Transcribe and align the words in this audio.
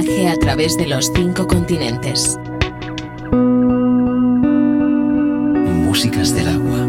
viaje 0.00 0.28
a 0.28 0.36
través 0.36 0.76
de 0.76 0.86
los 0.86 1.10
cinco 1.14 1.46
continentes. 1.46 2.38
Músicas 5.84 6.34
del 6.34 6.48
agua. 6.48 6.86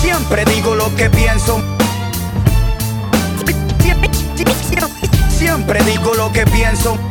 Siempre 0.00 0.44
digo 0.44 0.74
lo 0.74 0.94
que 0.96 1.10
pienso. 1.10 1.60
Siempre 5.30 5.82
digo 5.84 6.14
lo 6.14 6.32
que 6.32 6.44
pienso. 6.46 7.07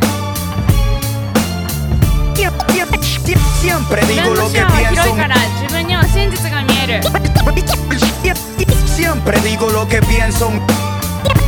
Siempre 3.62 4.06
digo 4.06 4.36
lo 4.36 4.52
que 4.52 4.64
pienso. 4.66 5.16
Siempre 8.96 9.40
digo 9.42 9.70
lo 9.72 9.88
que 9.88 10.02
pienso. 10.04 10.52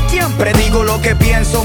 Siempre 0.07 0.53
digo 0.53 0.83
lo 0.83 0.99
que 0.99 1.15
pienso. 1.15 1.63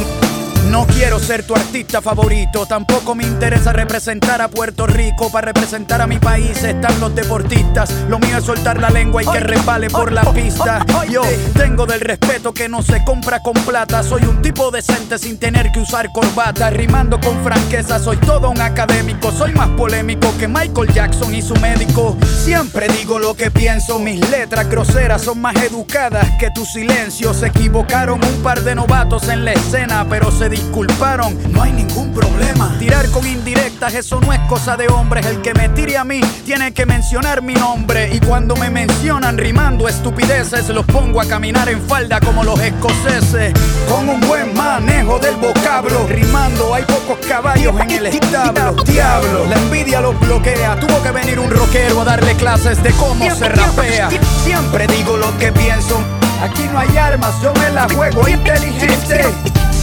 No 0.74 0.88
quiero 0.88 1.20
ser 1.20 1.46
tu 1.46 1.54
artista 1.54 2.02
favorito, 2.02 2.66
tampoco 2.66 3.14
me 3.14 3.22
interesa 3.22 3.72
representar 3.72 4.42
a 4.42 4.48
Puerto 4.48 4.88
Rico. 4.88 5.30
Para 5.30 5.52
representar 5.52 6.02
a 6.02 6.08
mi 6.08 6.18
país 6.18 6.64
están 6.64 6.98
los 6.98 7.14
deportistas. 7.14 7.92
Lo 8.08 8.18
mío 8.18 8.38
es 8.38 8.44
soltar 8.44 8.80
la 8.80 8.90
lengua 8.90 9.22
y 9.22 9.26
que 9.26 9.38
resbale 9.38 9.88
por 9.88 10.10
la 10.10 10.24
pista. 10.32 10.84
Yo 11.08 11.22
tengo 11.56 11.86
del 11.86 12.00
respeto 12.00 12.52
que 12.52 12.68
no 12.68 12.82
se 12.82 13.04
compra 13.04 13.40
con 13.40 13.54
plata. 13.54 14.02
Soy 14.02 14.24
un 14.24 14.42
tipo 14.42 14.72
decente 14.72 15.16
sin 15.16 15.38
tener 15.38 15.70
que 15.70 15.78
usar 15.78 16.10
corbata. 16.10 16.70
Rimando 16.70 17.20
con 17.20 17.44
franqueza, 17.44 18.00
soy 18.00 18.16
todo 18.16 18.50
un 18.50 18.60
académico. 18.60 19.30
Soy 19.30 19.52
más 19.52 19.68
polémico 19.76 20.36
que 20.40 20.48
Michael 20.48 20.92
Jackson 20.92 21.32
y 21.36 21.42
su 21.42 21.54
médico. 21.54 22.16
Siempre 22.42 22.88
digo 22.88 23.20
lo 23.20 23.34
que 23.34 23.52
pienso, 23.52 24.00
mis 24.00 24.28
letras 24.28 24.68
groseras 24.68 25.22
son 25.22 25.40
más 25.40 25.54
educadas 25.54 26.28
que 26.40 26.50
tu 26.50 26.64
silencio. 26.66 27.32
Se 27.32 27.46
equivocaron 27.46 28.18
un 28.24 28.42
par 28.42 28.64
de 28.64 28.74
novatos 28.74 29.28
en 29.28 29.44
la 29.44 29.52
escena, 29.52 30.04
pero 30.10 30.32
se 30.32 30.48
disculparon. 30.64 31.36
No 31.52 31.62
hay 31.62 31.72
ningún 31.72 32.12
problema. 32.12 32.76
Tirar 32.78 33.08
con 33.10 33.26
indirectas, 33.26 33.94
eso 33.94 34.20
no 34.20 34.32
es 34.32 34.40
cosa 34.48 34.76
de 34.76 34.88
hombres. 34.88 35.26
El 35.26 35.40
que 35.42 35.54
me 35.54 35.68
tire 35.68 35.96
a 35.96 36.04
mí 36.04 36.20
tiene 36.44 36.72
que 36.72 36.86
mencionar 36.86 37.42
mi 37.42 37.54
nombre. 37.54 38.10
Y 38.12 38.20
cuando 38.20 38.56
me 38.56 38.70
mencionan 38.70 39.36
rimando 39.36 39.88
estupideces, 39.88 40.68
los 40.70 40.84
pongo 40.86 41.20
a 41.20 41.26
caminar 41.26 41.68
en 41.68 41.80
falda 41.82 42.20
como 42.20 42.44
los 42.44 42.58
escoceses. 42.60 43.52
Con 43.88 44.08
un 44.08 44.20
buen 44.22 44.54
manejo 44.54 45.18
del 45.18 45.36
vocablo. 45.36 46.06
Rimando, 46.08 46.74
hay 46.74 46.84
pocos 46.84 47.18
caballos 47.26 47.78
en 47.80 47.90
el 47.90 48.06
establo. 48.06 48.72
Diablo, 48.84 49.46
la 49.46 49.56
envidia 49.56 50.00
los 50.00 50.18
bloquea. 50.18 50.78
Tuvo 50.80 51.02
que 51.02 51.10
venir 51.10 51.38
un 51.38 51.50
rockero 51.50 52.00
a 52.00 52.04
darle 52.04 52.34
clases 52.34 52.82
de 52.82 52.90
cómo 52.92 53.24
se 53.34 53.48
rapea. 53.48 54.08
Siempre 54.42 54.86
digo 54.86 55.16
lo 55.16 55.36
que 55.38 55.52
pienso. 55.52 56.00
Aquí 56.42 56.62
no 56.72 56.78
hay 56.78 56.96
armas, 56.96 57.34
yo 57.42 57.52
me 57.54 57.70
la 57.70 57.88
juego 57.88 58.28
inteligente. 58.28 59.24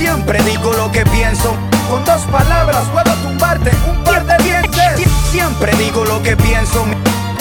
Siempre 0.01 0.41
digo 0.41 0.73
lo 0.73 0.91
que 0.91 1.05
pienso. 1.05 1.55
Con 1.87 2.03
dos 2.05 2.23
palabras 2.31 2.85
puedo 2.91 3.15
tumbarte 3.17 3.69
un 3.87 4.03
par 4.03 4.25
de 4.25 4.35
dientes. 4.43 5.07
Siempre 5.29 5.71
digo 5.77 6.03
lo 6.05 6.23
que 6.23 6.35
pienso. 6.35 6.83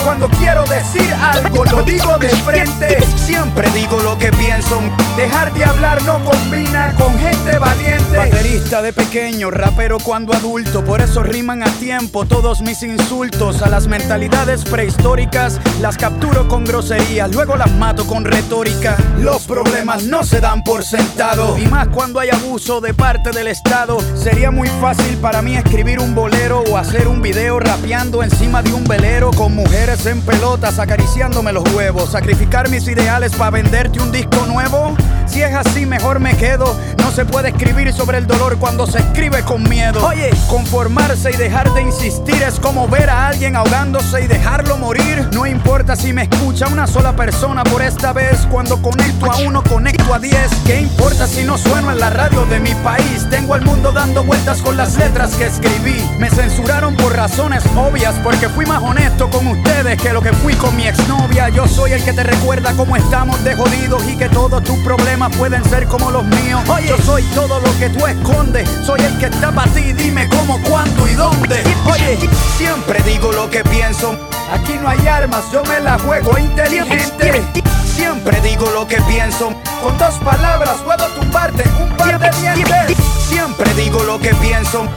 Cuando 0.03 0.27
quiero 0.29 0.63
decir 0.65 1.13
algo 1.13 1.63
lo 1.65 1.83
digo 1.83 2.17
de 2.17 2.29
frente. 2.29 2.97
Siempre 3.15 3.69
digo 3.71 3.99
lo 4.01 4.17
que 4.17 4.31
pienso. 4.31 4.81
Dejar 5.15 5.53
de 5.53 5.63
hablar 5.63 6.01
no 6.03 6.23
combina 6.25 6.93
con 6.97 7.17
gente 7.19 7.57
valiente. 7.59 8.17
Baterista 8.17 8.81
de 8.81 8.93
pequeño, 8.93 9.51
rapero 9.51 9.97
cuando 9.99 10.33
adulto. 10.33 10.83
Por 10.83 11.01
eso 11.01 11.21
riman 11.21 11.61
a 11.61 11.71
tiempo 11.73 12.25
todos 12.25 12.61
mis 12.61 12.81
insultos. 12.81 13.61
A 13.61 13.69
las 13.69 13.87
mentalidades 13.87 14.63
prehistóricas 14.63 15.59
las 15.79 15.97
capturo 15.97 16.47
con 16.47 16.65
groserías. 16.65 17.31
Luego 17.33 17.55
las 17.55 17.71
mato 17.71 18.07
con 18.07 18.25
retórica. 18.25 18.97
Los 19.19 19.43
problemas 19.43 20.03
no 20.03 20.23
se 20.23 20.41
dan 20.41 20.63
por 20.63 20.83
sentado. 20.83 21.57
Y 21.59 21.67
más 21.67 21.89
cuando 21.89 22.19
hay 22.19 22.29
abuso 22.29 22.81
de 22.81 22.93
parte 22.93 23.31
del 23.31 23.47
Estado. 23.47 23.99
Sería 24.15 24.49
muy 24.49 24.67
fácil 24.81 25.17
para 25.17 25.43
mí 25.43 25.55
escribir 25.55 25.99
un 25.99 26.15
bolero 26.15 26.63
o 26.71 26.77
hacer 26.77 27.07
un 27.07 27.21
video 27.21 27.59
rapeando 27.59 28.23
encima 28.23 28.63
de 28.63 28.73
un 28.73 28.83
velero 28.83 29.31
con 29.31 29.55
mujeres 29.55 29.90
en 29.91 30.21
pelotas 30.21 30.79
acariciándome 30.79 31.51
los 31.51 31.65
huevos. 31.73 32.11
Sacrificar 32.11 32.69
mis 32.69 32.87
ideales 32.87 33.33
para 33.35 33.51
venderte 33.51 33.99
un 33.99 34.09
disco 34.09 34.45
nuevo. 34.45 34.95
Si 35.31 35.41
es 35.41 35.55
así, 35.55 35.85
mejor 35.85 36.19
me 36.19 36.35
quedo. 36.35 36.77
No 36.97 37.09
se 37.09 37.23
puede 37.23 37.49
escribir 37.49 37.93
sobre 37.93 38.17
el 38.17 38.27
dolor 38.27 38.57
cuando 38.57 38.85
se 38.85 38.99
escribe 38.99 39.43
con 39.43 39.63
miedo. 39.63 40.05
Oye, 40.05 40.29
conformarse 40.49 41.31
y 41.31 41.37
dejar 41.37 41.73
de 41.73 41.83
insistir 41.83 42.43
es 42.43 42.59
como 42.59 42.85
ver 42.89 43.09
a 43.09 43.27
alguien 43.27 43.55
ahogándose 43.55 44.23
y 44.23 44.27
dejarlo 44.27 44.75
morir. 44.75 45.29
No 45.31 45.45
importa 45.45 45.95
si 45.95 46.11
me 46.11 46.23
escucha 46.23 46.67
una 46.67 46.85
sola 46.85 47.15
persona 47.15 47.63
por 47.63 47.81
esta 47.81 48.11
vez. 48.11 48.45
Cuando 48.51 48.81
conecto 48.81 49.31
a 49.31 49.37
uno, 49.37 49.63
conecto 49.63 50.13
a 50.13 50.19
diez. 50.19 50.51
¿Qué 50.65 50.81
importa 50.81 51.25
si 51.27 51.45
no 51.45 51.57
sueno 51.57 51.91
en 51.91 51.99
la 51.99 52.09
radio 52.09 52.45
de 52.47 52.59
mi 52.59 52.75
país? 52.75 53.25
Tengo 53.29 53.53
al 53.53 53.61
mundo 53.61 53.93
dando 53.93 54.25
vueltas 54.25 54.61
con 54.61 54.75
las 54.75 54.97
letras 54.97 55.35
que 55.35 55.45
escribí. 55.45 55.95
Me 56.19 56.29
censuraron 56.29 56.97
por 56.97 57.15
razones 57.15 57.63
obvias 57.77 58.15
porque 58.21 58.49
fui 58.49 58.65
más 58.65 58.83
honesto 58.83 59.29
con 59.29 59.47
ustedes 59.47 60.01
que 60.01 60.11
lo 60.11 60.21
que 60.21 60.33
fui 60.33 60.55
con 60.55 60.75
mi 60.75 60.87
exnovia. 60.87 61.47
Yo 61.47 61.69
soy 61.69 61.93
el 61.93 62.03
que 62.03 62.11
te 62.11 62.23
recuerda 62.23 62.73
cómo 62.73 62.97
estamos 62.97 63.41
de 63.45 63.55
jodidos 63.55 64.03
y 64.09 64.17
que 64.17 64.27
todos 64.27 64.61
tus 64.63 64.77
problemas 64.79 65.20
pueden 65.29 65.63
ser 65.65 65.87
como 65.87 66.09
los 66.09 66.23
míos. 66.23 66.61
Yo 66.87 66.97
soy 66.97 67.23
todo 67.35 67.59
lo 67.59 67.77
que 67.77 67.89
tú 67.89 68.05
escondes. 68.07 68.67
Soy 68.85 68.99
el 69.01 69.17
que 69.19 69.25
está 69.25 69.51
para 69.51 69.71
ti. 69.71 69.93
Dime 69.93 70.27
cómo, 70.29 70.59
cuándo 70.63 71.07
y 71.07 71.13
dónde. 71.13 71.61
Oye, 71.85 72.17
siempre 72.57 73.01
digo 73.03 73.31
lo 73.31 73.49
que 73.49 73.63
pienso. 73.63 74.17
Aquí 74.51 74.77
no 74.81 74.89
hay 74.89 75.07
armas, 75.07 75.43
yo 75.51 75.63
me 75.63 75.79
la 75.79 75.97
juego 75.99 76.37
inteligente. 76.37 77.43
Siempre 77.85 78.41
digo 78.41 78.69
lo 78.71 78.87
que 78.87 78.99
pienso. 79.01 79.53
Con 79.81 79.97
dos 79.97 80.15
palabras 80.15 80.77
puedo 80.83 81.05
tumbarte 81.19 81.63
un 81.79 81.89
par 81.97 82.19
de 82.19 82.29
dientes. 82.39 82.97
Siempre 83.27 83.71
digo 83.75 84.03
lo 84.03 84.19
que 84.19 84.33
pienso. 84.35 84.87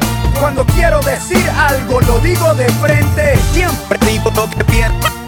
Cuando 0.41 0.65
quiero 0.67 1.01
decir 1.01 1.49
algo 1.51 2.01
lo 2.01 2.19
digo 2.21 2.55
de 2.55 2.69
frente. 2.69 3.39
Siempre 3.53 3.99
digo 4.07 4.31
lo 4.35 4.49
que 4.51 4.65
pienso. 4.65 5.25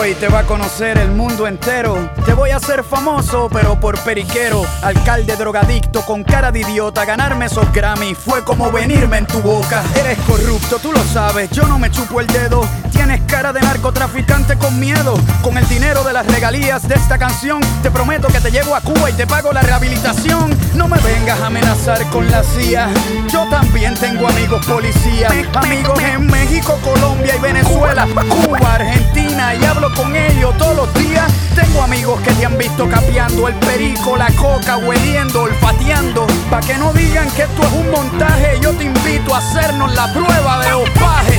Hoy 0.00 0.14
te 0.14 0.28
va 0.28 0.40
a 0.40 0.42
conocer 0.44 0.96
el 0.96 1.10
mundo 1.10 1.48
entero. 1.48 2.08
Te 2.24 2.32
voy 2.32 2.50
a 2.50 2.56
hacer 2.58 2.84
famoso, 2.84 3.48
pero 3.52 3.80
por 3.80 3.98
periquero. 4.04 4.62
Alcalde 4.80 5.34
drogadicto 5.34 6.02
con 6.02 6.22
cara 6.22 6.52
de 6.52 6.60
idiota. 6.60 7.04
Ganarme 7.04 7.46
esos 7.46 7.72
Grammy 7.72 8.14
fue 8.14 8.44
como 8.44 8.70
venirme 8.70 9.18
en 9.18 9.26
tu 9.26 9.40
boca. 9.40 9.82
Eres 9.96 10.16
corrupto, 10.20 10.78
tú 10.78 10.92
lo 10.92 11.02
sabes. 11.02 11.50
Yo 11.50 11.64
no 11.64 11.80
me 11.80 11.90
chupo 11.90 12.20
el 12.20 12.28
dedo. 12.28 12.60
Tienes 12.92 13.22
cara 13.22 13.52
de 13.52 13.60
narcotraficante 13.60 14.56
con 14.56 14.78
miedo. 14.78 15.14
Con 15.42 15.58
el 15.58 15.68
dinero 15.68 16.04
de 16.04 16.12
las 16.12 16.26
regalías 16.26 16.86
de 16.86 16.94
esta 16.94 17.18
canción, 17.18 17.60
te 17.82 17.90
prometo 17.90 18.28
que 18.28 18.40
te 18.40 18.52
llevo 18.52 18.76
a 18.76 18.80
Cuba 18.80 19.10
y 19.10 19.14
te 19.14 19.26
pago 19.26 19.52
la 19.52 19.62
rehabilitación. 19.62 20.56
No 20.74 20.86
me 20.86 20.98
vengas 21.00 21.40
a 21.40 21.46
amenazar 21.46 22.08
con 22.10 22.30
la 22.30 22.44
CIA. 22.44 22.88
Yo 23.32 23.48
también 23.50 23.94
tengo 23.96 24.28
amigos 24.28 24.64
policías. 24.64 25.32
Amigos 25.54 26.00
en 26.02 26.26
México, 26.26 26.78
Colombia 26.84 27.34
y 27.36 27.40
Venezuela. 27.40 28.06
Con 29.98 30.14
ellos 30.14 30.56
todos 30.56 30.76
los 30.76 30.94
días. 30.94 31.30
Tengo 31.54 31.82
amigos 31.82 32.20
que 32.20 32.32
te 32.32 32.46
han 32.46 32.56
visto 32.56 32.88
capeando 32.88 33.48
el 33.48 33.54
perico, 33.54 34.16
la 34.16 34.30
coca, 34.32 34.76
hueliendo, 34.78 35.42
olfateando. 35.42 36.26
Pa' 36.50 36.60
que 36.60 36.78
no 36.78 36.92
digan 36.92 37.28
que 37.32 37.42
esto 37.42 37.62
es 37.62 37.72
un 37.72 37.90
montaje, 37.90 38.58
yo 38.62 38.72
te 38.72 38.84
invito 38.84 39.34
a 39.34 39.38
hacernos 39.38 39.92
la 39.94 40.12
prueba 40.12 40.64
de 40.64 40.72
opaje. 40.72 41.37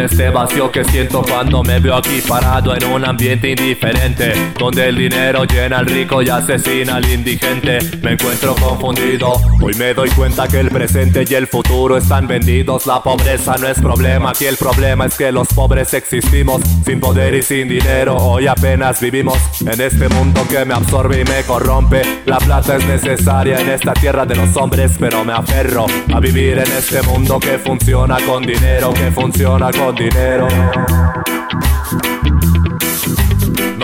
Este 0.00 0.30
vacío 0.30 0.70
que 0.70 0.84
siento 0.84 1.22
cuando 1.22 1.62
me 1.62 1.78
veo 1.78 1.94
aquí 1.94 2.20
parado 2.26 2.74
En 2.74 2.84
un 2.84 3.04
ambiente 3.04 3.50
indiferente 3.50 4.32
Donde 4.58 4.88
el 4.88 4.96
dinero 4.96 5.44
llena 5.44 5.78
al 5.78 5.86
rico 5.86 6.22
y 6.22 6.28
asesina 6.28 6.96
al 6.96 7.10
indigente. 7.10 7.78
Me 8.02 8.12
encuentro 8.12 8.54
confundido 8.54 9.32
Hoy 9.62 9.74
me 9.74 9.94
doy 9.94 10.08
cuenta 10.10 10.48
que 10.48 10.60
el 10.60 10.70
presente 10.70 11.24
y 11.28 11.34
el 11.34 11.46
futuro 11.46 11.96
están 11.96 12.26
vendidos. 12.26 12.86
La 12.86 13.02
pobreza 13.02 13.56
no 13.58 13.68
es 13.68 13.78
problema, 13.78 14.30
aquí 14.30 14.46
el 14.46 14.56
problema 14.56 15.06
es 15.06 15.16
que 15.16 15.30
los 15.32 15.48
pobres 15.48 15.92
existimos. 15.94 16.62
Sin 16.84 17.00
poder 17.00 17.34
y 17.34 17.42
sin 17.42 17.68
dinero, 17.68 18.16
hoy 18.16 18.46
apenas 18.46 19.00
vivimos. 19.00 19.38
En 19.60 19.80
este 19.80 20.08
mundo 20.08 20.46
que 20.48 20.64
me 20.64 20.74
absorbe 20.74 21.20
y 21.20 21.24
me 21.24 21.42
corrompe 21.42 22.02
La 22.24 22.38
plata 22.38 22.76
es 22.76 22.86
necesaria 22.86 23.60
en 23.60 23.68
esta 23.68 23.92
tierra 23.92 24.24
de 24.24 24.36
los 24.36 24.56
hombres 24.56 24.92
Pero 24.98 25.24
me 25.24 25.32
aferro 25.32 25.86
a 26.12 26.20
vivir 26.20 26.58
en 26.58 26.72
este 26.72 27.02
mundo 27.02 27.38
que 27.38 27.58
funciona 27.58 28.16
con 28.26 28.44
dinero, 28.44 28.92
que 28.94 29.10
funciona 29.10 29.70
con 29.70 29.89
dinero. 29.92 31.19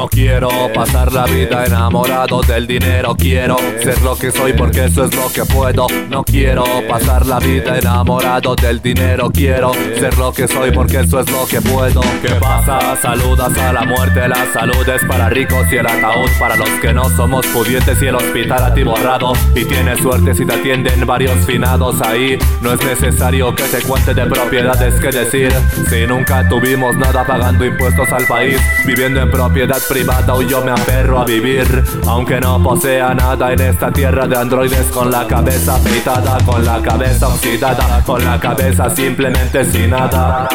No 0.07 0.11
quiero 0.11 0.49
pasar 0.73 1.13
la 1.13 1.25
vida 1.25 1.67
enamorado 1.67 2.41
del 2.43 2.65
dinero 2.65 3.17
Quiero 3.19 3.57
ser 3.83 4.01
lo 4.03 4.17
que 4.17 4.31
soy 4.31 4.53
porque 4.53 4.85
eso 4.85 5.05
es 5.05 5.13
lo 5.17 5.29
que 5.33 5.45
puedo. 5.45 5.89
No 6.09 6.23
quiero 6.23 6.65
pasar 6.89 7.27
la 7.27 7.41
vida 7.41 7.77
enamorado 7.77 8.55
del 8.55 8.81
dinero 8.81 9.29
Quiero 9.33 9.73
ser 9.99 10.17
lo 10.17 10.33
que 10.33 10.47
soy 10.47 10.71
porque 10.71 11.01
eso 11.01 11.19
es 11.19 11.29
lo 11.29 11.45
que 11.47 11.61
puedo. 11.61 12.01
¿Qué 12.23 12.35
pasa? 12.41 12.97
Saludas 13.03 13.59
a 13.59 13.73
la 13.73 13.83
muerte 13.83 14.29
La 14.29 14.47
salud 14.53 14.89
es 14.89 15.05
para 15.07 15.29
ricos 15.29 15.67
y 15.73 15.77
el 15.77 15.87
ataúd 15.89 16.31
para 16.39 16.55
los 16.55 16.71
que 16.81 16.93
no 16.93 17.11
somos 17.17 17.45
pudientes 17.49 18.01
Y 18.01 18.07
el 18.07 18.15
hospital 18.15 18.63
a 18.63 18.73
ti 18.73 18.85
borrado. 18.85 19.33
Y 19.57 19.65
tienes 19.65 19.99
suerte 19.99 20.35
si 20.35 20.47
te 20.47 20.55
atienden 20.55 21.05
varios 21.05 21.45
finados 21.47 22.01
ahí. 22.03 22.39
No 22.63 22.73
es 22.73 22.85
necesario 22.85 23.53
que 23.57 23.65
te 23.65 23.83
cuente 23.83 24.15
de 24.15 24.25
propiedades 24.27 25.01
que 25.01 25.09
decir. 25.09 25.53
Si 25.91 26.07
nunca 26.07 26.49
tuvimos 26.49 26.95
nada 26.97 27.27
pagando 27.27 27.65
impuestos 27.65 28.13
al 28.13 28.25
país 28.27 28.61
Viviendo 28.87 29.21
en 29.21 29.31
propiedad 29.33 29.81
privada 29.89 29.96
o 30.05 30.43
yo 30.43 30.63
me 30.63 30.73
aferro 30.73 31.21
a 31.21 31.25
vivir. 31.25 31.83
Aunque 32.07 32.39
no 32.39 32.63
posea 32.63 33.15
nada 33.15 33.53
en 33.53 33.61
esta 33.61 33.91
tierra 33.91 34.27
de 34.27 34.37
androides 34.37 34.87
Con 34.89 35.11
la 35.11 35.27
cabeza 35.27 35.83
peitada, 35.83 36.37
con 36.45 36.65
la 36.65 36.83
cabeza 36.83 37.29
oxidada 37.29 38.03
Con 38.05 38.23
la 38.25 38.39
cabeza 38.39 38.91
simplemente 38.91 39.65
sin 39.65 39.91
nada. 39.91 40.49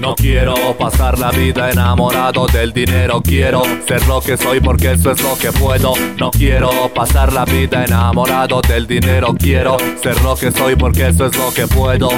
No 0.00 0.14
quiero 0.14 0.54
pasar 0.78 1.18
la 1.18 1.30
vida 1.30 1.70
enamorado 1.70 2.46
del 2.46 2.72
dinero 2.72 3.20
Quiero 3.22 3.62
ser 3.88 4.06
lo 4.06 4.20
que 4.20 4.36
soy 4.36 4.60
porque 4.60 4.92
eso 4.92 5.10
es 5.10 5.20
lo 5.20 5.36
que 5.36 5.50
puedo. 5.50 5.94
No 6.18 6.30
quiero 6.30 6.70
pasar 6.94 7.32
la 7.32 7.44
vida 7.44 7.84
enamorado 7.84 8.60
del 8.60 8.86
dinero 8.86 9.34
Quiero 9.36 9.76
ser 10.00 10.22
lo 10.22 10.36
que 10.36 10.52
soy 10.52 10.76
porque 10.76 11.08
eso 11.08 11.26
es 11.26 11.36
lo 11.36 11.52
que 11.52 11.66
puedo 11.66 12.08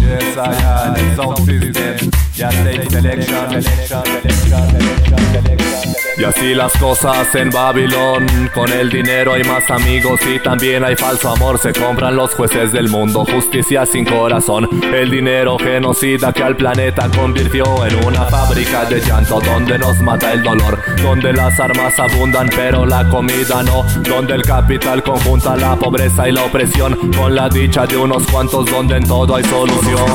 Yes, 0.00 0.36
I 0.36 0.54
am 0.54 1.16
sound 1.16 1.38
system 1.38 2.10
Ya 2.36 2.50
selection, 2.50 2.90
selection, 2.90 3.62
selection, 3.62 4.04
selection, 4.24 5.18
selection 5.32 5.67
y 6.16 6.24
así 6.24 6.54
las 6.54 6.72
cosas 6.78 7.34
en 7.34 7.50
Babilón. 7.50 8.26
Con 8.54 8.72
el 8.72 8.90
dinero 8.90 9.34
hay 9.34 9.44
más 9.44 9.70
amigos 9.70 10.20
y 10.26 10.38
también 10.40 10.84
hay 10.84 10.96
falso 10.96 11.30
amor. 11.30 11.58
Se 11.58 11.72
compran 11.72 12.16
los 12.16 12.34
jueces 12.34 12.72
del 12.72 12.88
mundo, 12.88 13.24
justicia 13.24 13.86
sin 13.86 14.04
corazón. 14.04 14.68
El 14.92 15.10
dinero 15.10 15.58
genocida 15.58 16.32
que 16.32 16.42
al 16.42 16.56
planeta 16.56 17.08
convirtió 17.08 17.86
en 17.86 18.04
una 18.04 18.24
fábrica 18.24 18.84
de 18.86 19.00
llanto 19.00 19.40
donde 19.40 19.78
nos 19.78 20.00
mata 20.00 20.32
el 20.32 20.42
dolor. 20.42 20.78
Donde 21.02 21.32
las 21.32 21.58
armas 21.60 21.98
abundan 21.98 22.48
pero 22.54 22.84
la 22.84 23.08
comida 23.08 23.62
no. 23.62 23.84
Donde 24.08 24.34
el 24.34 24.42
capital 24.42 25.02
conjunta 25.02 25.56
la 25.56 25.76
pobreza 25.76 26.28
y 26.28 26.32
la 26.32 26.44
opresión. 26.44 27.12
Con 27.12 27.34
la 27.34 27.48
dicha 27.48 27.86
de 27.86 27.96
unos 27.96 28.26
cuantos 28.26 28.66
donde 28.66 28.96
en 28.96 29.06
todo 29.06 29.36
hay 29.36 29.44
solución. 29.44 30.06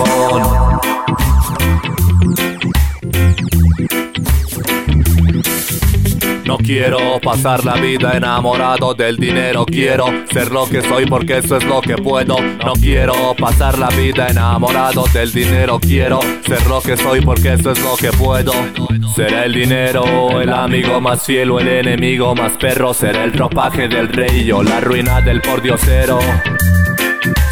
No 6.53 6.59
quiero 6.59 7.19
pasar 7.19 7.65
la 7.65 7.73
vida 7.73 8.15
enamorado 8.15 8.93
del 8.93 9.17
dinero. 9.17 9.65
Quiero 9.65 10.05
ser 10.31 10.51
lo 10.51 10.67
que 10.69 10.83
soy 10.83 11.07
porque 11.07 11.39
eso 11.39 11.57
es 11.57 11.63
lo 11.63 11.81
que 11.81 11.95
puedo. 11.95 12.37
No 12.39 12.73
quiero 12.73 13.33
pasar 13.35 13.79
la 13.79 13.89
vida 13.89 14.27
enamorado 14.27 15.05
del 15.11 15.31
dinero. 15.31 15.79
Quiero 15.79 16.19
ser 16.45 16.63
lo 16.67 16.79
que 16.79 16.95
soy 16.95 17.21
porque 17.21 17.53
eso 17.53 17.71
es 17.71 17.79
lo 17.81 17.95
que 17.95 18.11
puedo. 18.11 18.53
Será 19.15 19.45
el 19.45 19.53
dinero 19.55 20.39
el 20.41 20.53
amigo 20.53 21.01
más 21.01 21.23
fiel 21.23 21.49
o 21.49 21.59
el 21.59 21.69
enemigo 21.69 22.35
más 22.35 22.55
perro. 22.57 22.93
Será 22.93 23.23
el 23.23 23.31
tropaje 23.31 23.87
del 23.87 24.09
rey 24.09 24.51
o 24.51 24.61
la 24.61 24.79
ruina 24.79 25.21
del 25.21 25.41
pordiosero 25.41 26.19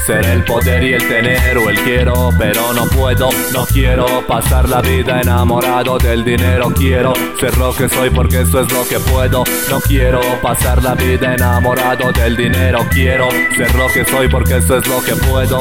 ser 0.05 0.25
el 0.25 0.43
poder 0.43 0.83
y 0.83 0.93
el 0.93 1.07
tener 1.07 1.57
o 1.57 1.69
el 1.69 1.79
quiero, 1.81 2.29
pero 2.37 2.73
no 2.73 2.85
puedo, 2.87 3.29
no 3.53 3.65
quiero 3.65 4.25
pasar 4.25 4.67
la 4.67 4.81
vida 4.81 5.21
enamorado 5.21 5.97
del 5.97 6.23
dinero. 6.23 6.71
Quiero 6.75 7.13
ser 7.39 7.57
lo 7.57 7.73
que 7.75 7.87
soy 7.87 8.09
porque 8.09 8.41
eso 8.41 8.61
es 8.61 8.71
lo 8.71 8.87
que 8.87 8.99
puedo. 8.99 9.43
No 9.69 9.79
quiero 9.79 10.21
pasar 10.41 10.83
la 10.83 10.95
vida 10.95 11.35
enamorado 11.35 12.11
del 12.11 12.35
dinero. 12.35 12.85
Quiero 12.91 13.29
ser 13.55 13.73
lo 13.75 13.87
que 13.87 14.05
soy 14.05 14.27
porque 14.27 14.57
eso 14.57 14.77
es 14.77 14.87
lo 14.87 15.01
que 15.03 15.15
puedo. 15.15 15.59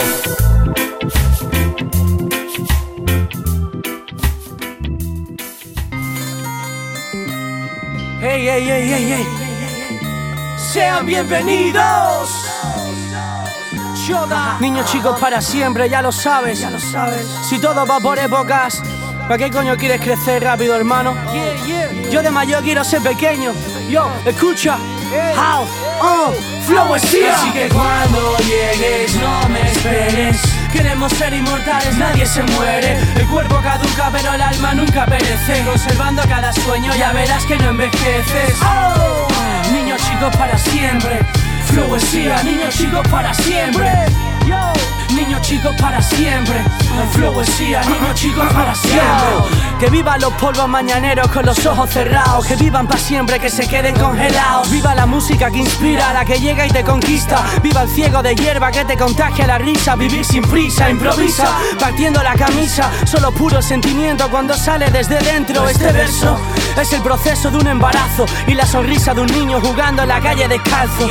Hey, 8.23 8.47
hey, 8.47 8.65
hey, 8.67 8.91
hey, 8.93 9.07
hey. 9.09 9.27
Sean 10.57 11.05
bienvenidos. 11.05 12.60
Niños 14.61 14.91
chicos 14.91 15.21
para 15.21 15.43
siempre, 15.43 15.89
ya 15.89 16.01
lo 16.01 16.11
sabes. 16.11 16.61
Ya 16.61 16.71
lo 16.71 16.81
sabes. 16.81 17.27
Si 17.49 17.59
todo 17.59 17.85
va 17.87 18.01
por 18.01 18.19
épocas, 18.19 18.83
¿para 19.29 19.37
qué 19.37 19.51
coño 19.51 19.77
quieres 19.77 20.01
crecer 20.01 20.43
rápido, 20.43 20.75
hermano? 20.75 21.15
Yo 22.11 22.23
de 22.23 22.31
mayor 22.31 22.63
quiero 22.63 22.83
ser 22.83 23.03
pequeño. 23.03 23.53
Yo, 23.91 24.11
escucha. 24.25 24.79
How, 25.37 25.67
oh, 26.01 26.33
flow 26.67 26.95
es 26.95 27.03
Así 27.03 27.51
que 27.53 27.69
cuando 27.69 28.37
llegues 28.39 29.17
no 29.17 29.49
me 29.51 29.71
esperes. 29.71 30.41
Queremos 30.73 31.13
ser 31.13 31.35
inmortales, 31.35 31.99
nadie 31.99 32.25
se 32.25 32.43
muere. 32.43 32.97
El 33.17 33.27
cuerpo 33.27 33.61
caduca, 33.63 34.11
pero 34.13 34.33
el 34.33 34.41
alma 34.41 34.73
nunca 34.73 35.05
perece. 35.05 35.63
Conservando 35.65 36.23
cada 36.23 36.53
sueño, 36.53 36.95
ya 36.97 37.13
verás 37.13 37.45
que 37.45 37.57
no 37.59 37.69
envejeces. 37.71 38.57
Oh, 38.63 39.29
niños 39.73 40.01
chicos 40.09 40.35
para 40.37 40.57
siempre. 40.57 41.21
Flow 41.73 41.97
niños 42.45 42.75
chicos 42.77 43.07
para 43.09 43.33
siempre. 43.33 43.91
Niños 45.15 45.41
chicos 45.43 45.75
para 45.81 46.03
siempre. 46.03 46.65
Flow 47.13 47.35
niños 47.35 48.15
chicos 48.15 48.53
para 48.53 48.75
siempre. 48.75 49.70
Que 49.81 49.89
vivan 49.89 50.21
los 50.21 50.35
polvos 50.35 50.69
mañaneros 50.69 51.29
con 51.29 51.47
los 51.47 51.65
ojos 51.65 51.89
cerrados. 51.89 52.47
Que 52.47 52.55
vivan 52.57 52.87
para 52.87 53.01
siempre, 53.01 53.41
que 53.41 53.49
se 53.49 53.67
queden 53.67 53.97
congelados. 53.97 54.71
Viva 54.71 54.95
la 54.95 55.07
música 55.07 55.51
que 55.51 55.57
inspira, 55.57 56.13
la 56.13 56.23
que 56.27 56.39
llega 56.39 56.67
y 56.67 56.71
te 56.71 56.85
conquista. 56.85 57.43
Viva 57.63 57.83
el 57.83 57.89
ciego 57.89 58.23
de 58.23 58.35
hierba 58.35 58.71
que 58.71 58.85
te 58.85 58.99
contagia 58.99 59.47
la 59.47 59.57
risa. 59.57 59.97
Vivir 59.97 60.23
sin 60.23 60.43
prisa, 60.43 60.91
improvisa, 60.91 61.49
partiendo 61.79 62.23
la 62.23 62.35
camisa. 62.35 62.91
Solo 63.07 63.33
puro 63.33 63.63
sentimiento 63.63 64.31
cuando 64.31 64.55
sale 64.55 64.91
desde 64.91 65.19
dentro. 65.19 65.67
Este 65.67 65.91
verso 65.93 66.39
es 66.79 66.93
el 66.93 67.01
proceso 67.01 67.51
de 67.51 67.57
un 67.57 67.67
embarazo 67.67 68.27
y 68.47 68.53
la 68.53 68.67
sonrisa 68.67 69.15
de 69.15 69.23
un 69.23 69.29
niño 69.29 69.61
jugando 69.63 70.03
en 70.03 70.09
la 70.09 70.21
calle 70.21 70.47
descalzo. 70.47 71.09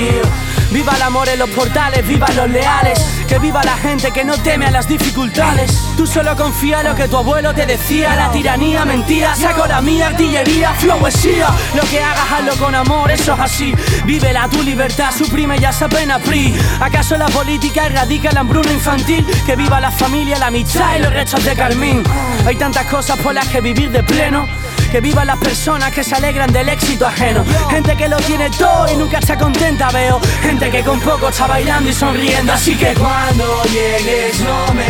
Viva 0.71 0.95
el 0.95 1.01
amor 1.01 1.27
en 1.27 1.39
los 1.39 1.49
portales, 1.49 2.07
viva 2.07 2.27
los 2.35 2.47
leales. 2.47 2.99
Que 3.27 3.39
viva 3.39 3.63
la 3.63 3.77
gente 3.77 4.11
que 4.11 4.23
no 4.23 4.35
teme 4.37 4.65
a 4.65 4.71
las 4.71 4.87
dificultades. 4.87 5.71
Tú 5.95 6.07
solo 6.07 6.35
confía 6.35 6.81
en 6.81 6.87
lo 6.87 6.95
que 6.95 7.07
tu 7.07 7.17
abuelo 7.17 7.53
te 7.53 7.65
decía. 7.65 8.15
La 8.15 8.31
tiranía, 8.31 8.58
mentira, 8.59 9.35
saco 9.35 9.65
la 9.65 9.81
mía, 9.81 10.07
artillería, 10.07 10.73
flowesía. 10.73 11.47
Lo 11.75 11.81
que 11.83 12.01
hagas, 12.01 12.31
hazlo 12.31 12.55
con 12.57 12.75
amor, 12.75 13.09
eso 13.09 13.33
es 13.33 13.39
así. 13.39 13.73
Vívela 14.05 14.47
tu 14.49 14.61
libertad, 14.61 15.11
suprime 15.17 15.57
ya 15.59 15.69
esa 15.69 15.87
pena 15.87 16.19
free. 16.19 16.53
¿Acaso 16.79 17.17
la 17.17 17.27
política 17.27 17.85
erradica 17.85 18.31
la 18.31 18.41
hambruna 18.41 18.71
infantil? 18.71 19.25
Que 19.45 19.55
viva 19.55 19.79
la 19.79 19.91
familia, 19.91 20.37
la 20.37 20.47
amistad 20.47 20.97
y 20.97 20.99
los 20.99 21.13
restos 21.13 21.43
de 21.45 21.55
Carmín. 21.55 22.03
Hay 22.45 22.55
tantas 22.55 22.85
cosas 22.87 23.17
por 23.19 23.33
las 23.33 23.47
que 23.47 23.61
vivir 23.61 23.91
de 23.91 24.03
pleno. 24.03 24.47
Que 24.91 25.01
vivan 25.01 25.27
las 25.27 25.37
personas 25.37 25.91
que 25.91 26.03
se 26.03 26.15
alegran 26.15 26.51
del 26.51 26.67
éxito 26.67 27.05
ajeno. 27.05 27.45
Gente 27.69 27.95
que 27.95 28.09
lo 28.09 28.17
tiene 28.17 28.49
todo 28.49 28.91
y 28.91 28.97
nunca 28.97 29.19
está 29.19 29.37
contenta, 29.37 29.89
veo. 29.91 30.19
Gente 30.41 30.71
que 30.71 30.83
con 30.83 30.99
poco 31.01 31.29
está 31.29 31.45
bailando 31.45 31.91
y 31.91 31.93
sonriendo. 31.93 32.53
Así 32.53 32.75
que 32.75 32.95
cuando 32.95 33.63
llegues, 33.65 34.39
no 34.41 34.73
me 34.73 34.88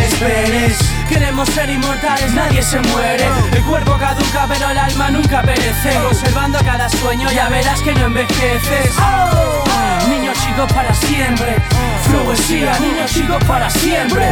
Queremos 1.08 1.48
ser 1.48 1.70
inmortales, 1.70 2.32
nadie 2.34 2.62
se 2.62 2.78
muere. 2.80 3.24
El 3.52 3.62
cuerpo 3.62 3.96
caduca, 3.96 4.46
pero 4.46 4.68
el 4.68 4.76
alma 4.76 5.10
nunca 5.10 5.40
perece. 5.40 5.94
Conservando 6.02 6.58
cada 6.58 6.90
sueño, 6.90 7.30
ya 7.32 7.48
verás 7.48 7.80
que 7.80 7.94
no 7.94 8.06
envejeces. 8.06 8.94
Niños 10.10 10.36
chicos 10.44 10.70
para 10.74 10.92
siempre. 10.92 11.56
Flow 12.04 12.34
niños 12.80 13.10
chicos 13.10 13.42
para 13.44 13.70
siempre. 13.70 14.26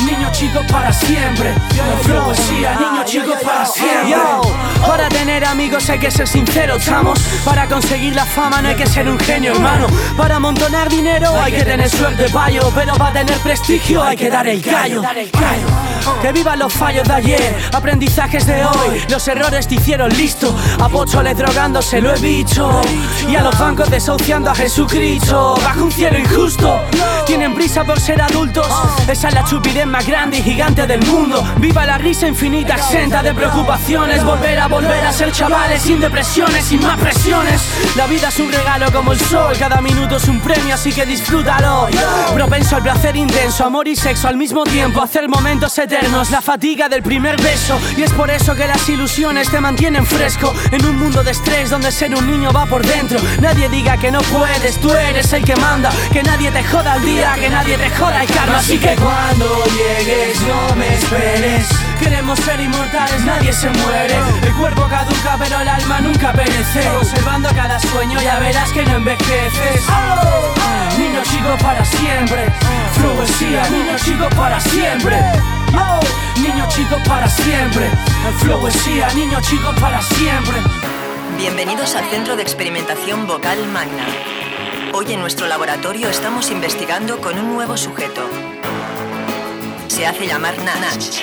Niño 0.00 0.30
chico 0.32 0.60
para 0.70 0.92
siempre. 0.92 1.54
Flow 2.02 2.24
poesía, 2.24 2.74
niño 2.74 3.04
chico 3.04 3.32
para 3.42 3.64
siempre. 3.66 4.10
Yo, 4.10 4.40
para 4.86 5.08
tener 5.08 5.44
amigos 5.44 5.88
hay 5.90 5.98
que 5.98 6.10
ser 6.10 6.26
sincero, 6.26 6.78
chamos. 6.78 7.18
Para 7.44 7.66
conseguir 7.66 8.14
la 8.14 8.24
fama 8.24 8.60
no 8.60 8.68
hay 8.68 8.76
que 8.76 8.86
ser 8.86 9.08
un 9.08 9.18
genio, 9.18 9.52
hermano. 9.52 9.86
Para 10.16 10.36
amontonar 10.36 10.88
dinero 10.88 11.30
hay 11.40 11.52
que 11.52 11.64
tener 11.64 11.88
suerte, 11.88 12.28
payo. 12.30 12.70
Pero 12.74 12.94
para 12.94 13.12
tener 13.12 13.38
prestigio 13.38 14.02
hay 14.02 14.16
que 14.16 14.30
dar 14.30 14.46
el 14.46 14.60
gallo. 14.60 15.02
Que 16.20 16.32
vivan 16.32 16.58
los 16.58 16.72
fallos 16.72 17.06
de 17.08 17.14
ayer, 17.14 17.56
aprendizajes 17.72 18.46
de 18.46 18.64
hoy. 18.64 19.02
Los 19.08 19.26
errores 19.28 19.66
te 19.68 19.76
hicieron 19.76 20.10
listo. 20.10 20.54
A 20.80 20.88
pocholes 20.88 21.36
drogándose, 21.36 22.00
lo 22.00 22.14
he 22.14 22.18
dicho. 22.18 22.80
Y 23.28 23.36
a 23.36 23.42
los 23.42 23.58
bancos 23.58 23.90
desahuciando 23.90 24.50
a 24.50 24.54
Jesucristo. 24.54 25.54
Bajo 25.62 25.84
un 25.84 25.92
cielo 25.92 26.18
injusto. 26.18 26.80
Tienen 27.26 27.54
prisa 27.54 27.84
por 27.84 28.00
ser 28.00 28.20
adultos. 28.20 28.66
Esa 29.08 29.28
es 29.28 29.34
la 29.34 29.44
chupidez 29.44 29.83
más 29.90 30.06
grande 30.06 30.38
y 30.38 30.42
gigante 30.42 30.86
del 30.86 31.04
mundo. 31.06 31.42
Viva 31.58 31.86
la 31.86 31.98
risa 31.98 32.26
infinita, 32.26 32.74
exenta 32.74 33.22
de 33.22 33.34
preocupaciones. 33.34 34.24
Volver 34.24 34.58
a 34.58 34.68
volver 34.68 35.04
a 35.04 35.12
ser 35.12 35.32
chavales 35.32 35.82
sin 35.82 36.00
depresiones, 36.00 36.64
sin 36.64 36.82
más 36.82 36.98
presiones. 36.98 37.60
La 37.96 38.06
vida 38.06 38.28
es 38.28 38.38
un 38.38 38.50
regalo 38.50 38.90
como 38.92 39.12
el 39.12 39.20
sol. 39.20 39.54
Cada 39.58 39.80
minuto 39.80 40.16
es 40.16 40.28
un 40.28 40.40
premio, 40.40 40.74
así 40.74 40.92
que 40.92 41.06
disfrútalo. 41.06 41.88
Propenso 42.34 42.76
al 42.76 42.82
placer 42.82 43.16
intenso, 43.16 43.64
amor 43.64 43.88
y 43.88 43.96
sexo 43.96 44.28
al 44.28 44.36
mismo 44.36 44.64
tiempo. 44.64 45.02
Hacer 45.02 45.28
momentos 45.28 45.76
eternos, 45.78 46.30
la 46.30 46.40
fatiga 46.40 46.88
del 46.88 47.02
primer 47.02 47.40
beso. 47.40 47.78
Y 47.96 48.02
es 48.02 48.12
por 48.12 48.30
eso 48.30 48.54
que 48.54 48.66
las 48.66 48.88
ilusiones 48.88 49.50
te 49.50 49.60
mantienen 49.60 50.06
fresco. 50.06 50.52
En 50.70 50.84
un 50.84 50.98
mundo 50.98 51.22
de 51.22 51.30
estrés 51.30 51.70
donde 51.70 51.92
ser 51.92 52.14
un 52.14 52.30
niño 52.30 52.52
va 52.52 52.66
por 52.66 52.84
dentro. 52.84 53.18
Nadie 53.40 53.68
diga 53.68 53.96
que 53.96 54.10
no 54.10 54.20
puedes, 54.22 54.78
tú 54.80 54.92
eres 54.92 55.32
el 55.32 55.44
que 55.44 55.56
manda. 55.56 55.90
Que 56.12 56.22
nadie 56.22 56.50
te 56.50 56.62
joda 56.64 56.96
el 56.96 57.04
día, 57.04 57.34
que 57.38 57.50
nadie 57.50 57.76
te 57.76 57.90
joda 57.90 58.22
el 58.22 58.28
karma. 58.28 58.58
Así 58.58 58.78
que 58.78 58.94
cuando 58.96 59.64
llegues, 59.74 60.40
no 60.42 60.76
me 60.76 60.94
esperes. 60.94 61.68
Queremos 61.98 62.38
ser 62.40 62.60
inmortales, 62.60 63.24
nadie 63.24 63.52
se 63.52 63.68
muere. 63.70 64.16
El 64.42 64.54
cuerpo 64.54 64.86
caduca, 64.88 65.36
pero 65.38 65.60
el 65.60 65.68
alma 65.68 66.00
nunca 66.00 66.32
perece. 66.32 66.88
Observando 66.90 67.48
cada 67.54 67.78
sueño, 67.78 68.20
ya 68.22 68.38
verás 68.38 68.72
que 68.72 68.84
no 68.84 68.96
envejeces. 68.96 69.84
Niño 70.98 71.22
chico 71.24 71.56
para 71.60 71.84
siempre. 71.84 72.52
Flow 72.94 73.14
niño 73.70 73.96
chico 74.04 74.28
para 74.36 74.60
siempre. 74.60 75.16
Niño 76.36 76.68
chico 76.68 76.96
para 77.06 77.28
siempre. 77.28 77.90
Flow 78.40 78.68
niño 79.14 79.40
chico 79.40 79.74
para 79.80 80.00
siempre. 80.02 80.56
Bienvenidos 81.36 81.94
al 81.96 82.04
Centro 82.10 82.36
de 82.36 82.42
Experimentación 82.42 83.26
Vocal 83.26 83.58
Magna. 83.72 84.06
Hoy 84.92 85.12
en 85.12 85.20
nuestro 85.20 85.48
laboratorio 85.48 86.08
estamos 86.08 86.50
investigando 86.50 87.20
con 87.20 87.36
un 87.38 87.54
nuevo 87.54 87.76
sujeto. 87.76 88.28
Se 89.94 90.08
hace 90.08 90.26
llamar 90.26 90.58
Nanach 90.58 91.22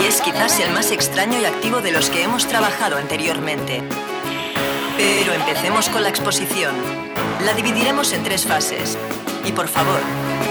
y 0.00 0.04
es 0.04 0.20
quizás 0.20 0.60
el 0.60 0.72
más 0.72 0.92
extraño 0.92 1.40
y 1.40 1.44
activo 1.44 1.80
de 1.80 1.90
los 1.90 2.08
que 2.08 2.22
hemos 2.22 2.46
trabajado 2.46 2.98
anteriormente. 2.98 3.82
Pero 4.96 5.32
empecemos 5.32 5.88
con 5.88 6.04
la 6.04 6.08
exposición. 6.08 6.76
La 7.44 7.52
dividiremos 7.54 8.12
en 8.12 8.22
tres 8.22 8.46
fases. 8.46 8.96
Y 9.44 9.50
por 9.50 9.66
favor, 9.66 9.98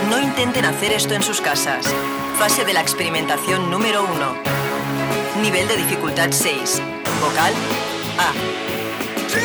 no 0.09 0.19
intenten 0.19 0.65
hacer 0.65 0.91
esto 0.91 1.13
en 1.13 1.23
sus 1.23 1.39
casas. 1.39 1.85
Fase 2.37 2.65
de 2.65 2.73
la 2.73 2.81
experimentación 2.81 3.71
número 3.71 4.03
1. 4.03 5.41
Nivel 5.41 5.69
de 5.69 5.77
dificultad 5.77 6.31
6. 6.31 6.81
Vocal 7.21 7.53
A. 8.19 8.74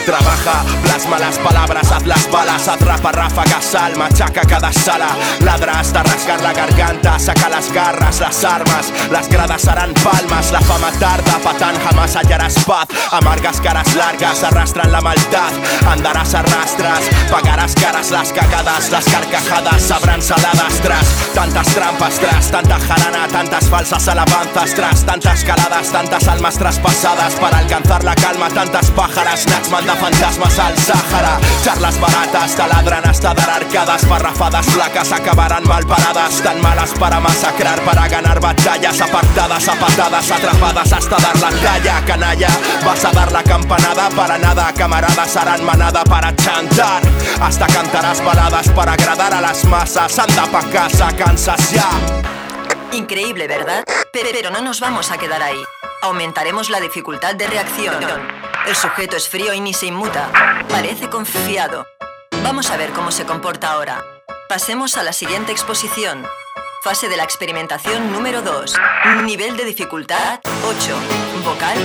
Trabaja, 0.07 0.65
plasma 0.83 1.19
las 1.19 1.39
palabras, 1.39 1.91
haz 1.93 2.07
las 2.07 2.31
balas, 2.31 2.69
atrapa 2.69 3.13
ráfagas, 3.13 3.65
sal, 3.65 3.97
machaca 3.97 4.43
cada 4.43 4.73
sala, 4.73 5.09
ladra 5.41 5.79
hasta 5.81 6.03
rasgar 6.03 6.41
la 6.41 6.53
garganta, 6.53 7.19
saca 7.19 7.49
las 7.49 7.73
garras, 7.73 8.21
las 8.21 8.45
armas, 8.45 8.93
las 9.11 9.29
gradas 9.29 9.67
harán 9.69 9.93
palmas, 9.95 10.51
la 10.53 10.61
fama 10.61 10.91
tarda, 10.93 11.39
patán 11.45 11.77
jamás 11.85 12.17
hallarás 12.17 12.55
paz, 12.65 12.89
amargas 13.11 13.61
caras 13.61 13.95
largas 13.95 14.43
arrastran 14.43 14.91
la 14.91 15.01
maldad, 15.01 15.53
andarás 15.89 16.35
arrastras, 16.35 17.01
pagarás 17.31 17.75
caras 17.75 18.11
las 18.11 18.33
cagadas, 18.33 18.91
las 18.91 19.05
carcajadas 19.05 19.83
sabrán 19.83 20.23
saladas 20.23 20.81
tras. 20.83 21.07
Tantas 21.35 21.67
trampas, 21.69 22.15
tras 22.19 22.51
tanta 22.51 22.79
jarana, 22.79 23.29
tantas 23.29 23.69
falsas 23.69 24.09
alabanzas, 24.09 24.75
tras. 24.75 25.05
Tantas 25.05 25.45
caladas, 25.45 25.91
tantas 25.91 26.29
almas 26.29 26.59
traspasadas 26.59 27.35
para 27.35 27.59
alcanzar 27.59 28.05
la 28.05 28.15
calma, 28.15 28.49
tantas 28.49 28.91
pájaras, 28.91 29.47
manda 29.81 29.97
fantasmas 29.97 30.59
al 30.59 30.77
Sáhara 30.77 31.39
Charlas 31.63 31.99
baratas 32.01 32.55
taladran 32.55 33.05
hasta 33.09 33.35
dar 33.35 33.51
arcadas 33.51 34.05
Parrafadas 34.05 34.67
flacas 34.67 35.13
acabarán 35.13 35.67
mal 35.67 35.87
paradas 35.87 36.43
Tan 36.43 36.61
malas 36.61 36.93
para 36.99 37.21
masacrar, 37.21 37.81
para 37.83 38.09
ganar 38.09 38.41
batallas 38.41 39.01
Apartadas 39.01 39.69
a 39.69 39.75
patadas, 39.75 40.31
atrapadas 40.31 40.93
hasta 40.93 41.17
dar 41.17 41.39
la 41.41 41.51
talla 41.51 42.05
Canalla, 42.05 42.49
vas 42.85 43.05
a 43.05 43.13
dar 43.13 43.33
la 43.33 43.43
campanada 43.43 44.11
Para 44.11 44.39
nada, 44.39 44.73
camaradas 44.75 45.37
harán 45.37 45.65
manada 45.65 46.05
para 46.05 46.35
chantar 46.37 47.03
Hasta 47.41 47.67
cantarás 47.67 48.23
baladas 48.25 48.69
para 48.71 48.93
agradar 48.93 49.35
a 49.35 49.41
las 49.41 49.65
masas 49.65 50.19
Anda 50.19 50.47
pa' 50.47 50.65
casa, 50.71 51.09
cansas 51.17 51.71
ya 51.71 51.89
Increíble, 52.93 53.47
¿verdad? 53.47 53.85
Pero 54.13 54.51
no 54.51 54.61
nos 54.61 54.81
vamos 54.81 55.13
a 55.13 55.19
quedar 55.19 55.43
ahí. 55.43 55.63
Aumentaremos 56.03 56.71
la 56.71 56.81
dificultad 56.81 57.37
de 57.37 57.47
reacción. 57.47 57.95
El 58.67 58.77
sujeto 58.77 59.17
es 59.17 59.29
frío 59.29 59.53
y 59.55 59.61
ni 59.61 59.73
se 59.73 59.87
inmuta. 59.87 60.31
Parece 60.69 61.09
confiado. 61.09 61.87
Vamos 62.43 62.71
a 62.71 62.77
ver 62.77 62.91
cómo 62.91 63.11
se 63.11 63.25
comporta 63.25 63.73
ahora. 63.73 64.05
Pasemos 64.49 64.97
a 64.97 65.03
la 65.03 65.13
siguiente 65.13 65.53
exposición. 65.53 66.27
Fase 66.83 67.09
de 67.09 67.17
la 67.17 67.25
experimentación 67.25 68.13
número 68.13 68.43
2. 68.43 68.75
Nivel 69.25 69.57
de 69.57 69.65
dificultad 69.65 70.41
8. 70.65 70.99
Vocal 71.45 71.79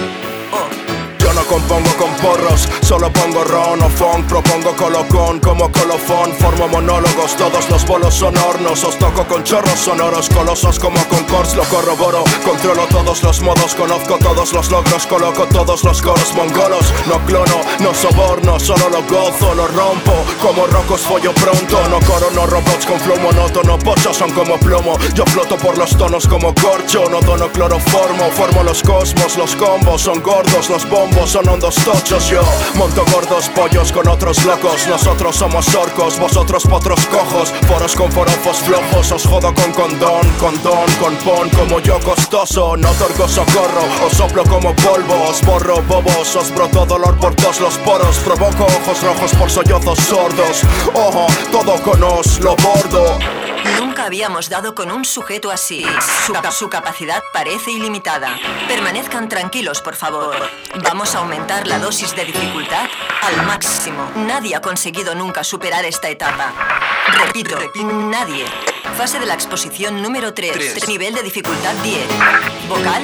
O. 0.52 0.85
Yo 1.26 1.34
no 1.34 1.44
compongo 1.46 1.90
con 1.98 2.14
porros, 2.18 2.70
solo 2.84 3.12
pongo 3.12 3.44
ron 3.44 3.82
o 3.82 3.90
funk, 3.90 4.28
propongo 4.28 4.76
colocón 4.76 5.40
como 5.40 5.72
colofón, 5.72 6.32
formo 6.34 6.68
monólogos, 6.68 7.36
todos 7.36 7.68
los 7.68 7.84
bolos 7.88 8.14
son 8.14 8.38
hornos, 8.38 8.84
os 8.84 8.96
toco 9.00 9.26
con 9.26 9.44
chorros 9.44 9.80
sonoros, 9.80 10.30
colosos 10.30 10.78
como 10.78 11.00
concors, 11.08 11.56
lo 11.56 11.64
corroboro, 11.64 12.24
controlo 12.46 12.86
todos 12.92 13.24
los 13.24 13.42
modos, 13.42 13.74
conozco 13.74 14.20
todos 14.20 14.54
los 14.54 14.70
logros, 14.70 15.08
coloco 15.08 15.48
todos 15.48 15.84
los 15.84 16.00
coros 16.00 16.32
mongolos, 16.36 16.94
no 17.08 17.18
clono, 17.26 17.60
no 17.80 17.92
soborno, 17.96 18.60
solo 18.60 18.88
lo 18.92 19.02
gozo, 19.06 19.56
lo 19.56 19.66
rompo, 19.70 20.14
como 20.44 20.68
rocos 20.68 21.02
follo 21.02 21.34
pronto, 21.34 21.80
no 21.90 22.00
coro, 22.02 22.30
no 22.36 22.46
robots 22.46 22.86
con 22.86 23.00
flow 23.00 23.18
monótono, 23.18 23.80
pochos 23.80 24.16
son 24.16 24.32
como 24.34 24.60
plomo, 24.60 24.96
yo 25.16 25.26
floto 25.26 25.58
por 25.58 25.76
los 25.76 25.98
tonos 25.98 26.28
como 26.28 26.54
corcho, 26.54 27.10
no 27.10 27.20
dono 27.22 27.48
cloroformo, 27.48 28.30
formo 28.30 28.62
los 28.62 28.84
cosmos, 28.84 29.36
los 29.38 29.56
combos, 29.56 30.04
son 30.04 30.22
gordos 30.22 30.70
los 30.70 30.88
bombos, 30.88 31.15
son 31.26 31.48
hondos 31.48 31.76
tochos. 31.76 32.30
Yo 32.30 32.44
monto 32.76 33.06
gordos 33.14 33.50
pollos 33.50 33.92
con 33.92 34.08
otros 34.08 34.44
locos. 34.46 34.88
Nosotros 34.88 35.36
somos 35.36 35.74
orcos, 35.76 36.20
vosotros 36.20 36.64
potros 36.64 37.06
cojos. 37.08 37.54
Foros 37.68 37.96
con 37.96 38.12
forofos 38.12 38.58
flojos 38.58 39.12
Os 39.12 39.26
jodo 39.26 39.54
con 39.54 39.72
condón, 39.74 40.28
condón, 40.40 40.92
con 41.00 41.16
pon 41.18 41.50
Como 41.50 41.80
yo 41.80 42.00
costoso, 42.00 42.78
no 42.78 42.90
otorgo 42.90 43.28
socorro 43.28 43.82
Os 44.06 44.14
soplo 44.14 44.44
como 44.44 44.76
polvo, 44.76 45.30
os 45.30 45.42
borro 45.42 45.82
bobos 45.84 46.36
Os 46.36 46.52
broto 46.54 46.86
dolor 46.86 47.18
por 47.18 47.36
todos 47.36 47.60
los 47.60 47.78
poros. 47.80 48.18
Provoco 48.18 48.64
ojos 48.64 49.02
rojos 49.02 49.32
por 49.34 49.50
sollozos 49.50 50.00
sordos. 50.00 50.64
Ojo, 50.94 51.28
todo 51.52 51.82
con 51.84 52.04
os 52.04 52.40
lo 52.40 52.56
bordo 52.56 53.45
Nunca 53.80 54.06
habíamos 54.06 54.50
dado 54.50 54.76
con 54.76 54.92
un 54.92 55.06
sujeto 55.06 55.52
así. 55.52 55.86
Su, 56.26 56.34
su, 56.52 56.70
capacidad 56.70 57.24
parece 57.34 57.72
ilimitada. 57.72 58.38
Permanezcan 58.68 59.30
tranquilos, 59.30 59.82
por 59.82 59.96
favor. 59.96 60.36
Vamos 60.84 61.16
a 61.16 61.20
aumentar 61.20 61.68
la 61.68 61.80
dosis 61.80 62.16
de 62.16 62.26
dificultad 62.26 62.88
al 63.22 63.46
máximo. 63.46 64.12
Nadie 64.16 64.56
ha 64.56 64.62
conseguido 64.62 65.16
nunca 65.16 65.44
superar 65.44 65.86
esta 65.86 66.10
etapa. 66.10 66.54
Repito, 67.26 67.58
nadie. 67.84 68.46
Fase 68.98 69.20
de 69.20 69.26
la 69.26 69.34
exposición 69.34 70.02
número 70.02 70.34
3. 70.34 70.88
Nivel 70.88 71.14
de 71.14 71.24
dificultad 71.24 71.74
10. 71.84 72.08
Vocal 72.70 73.04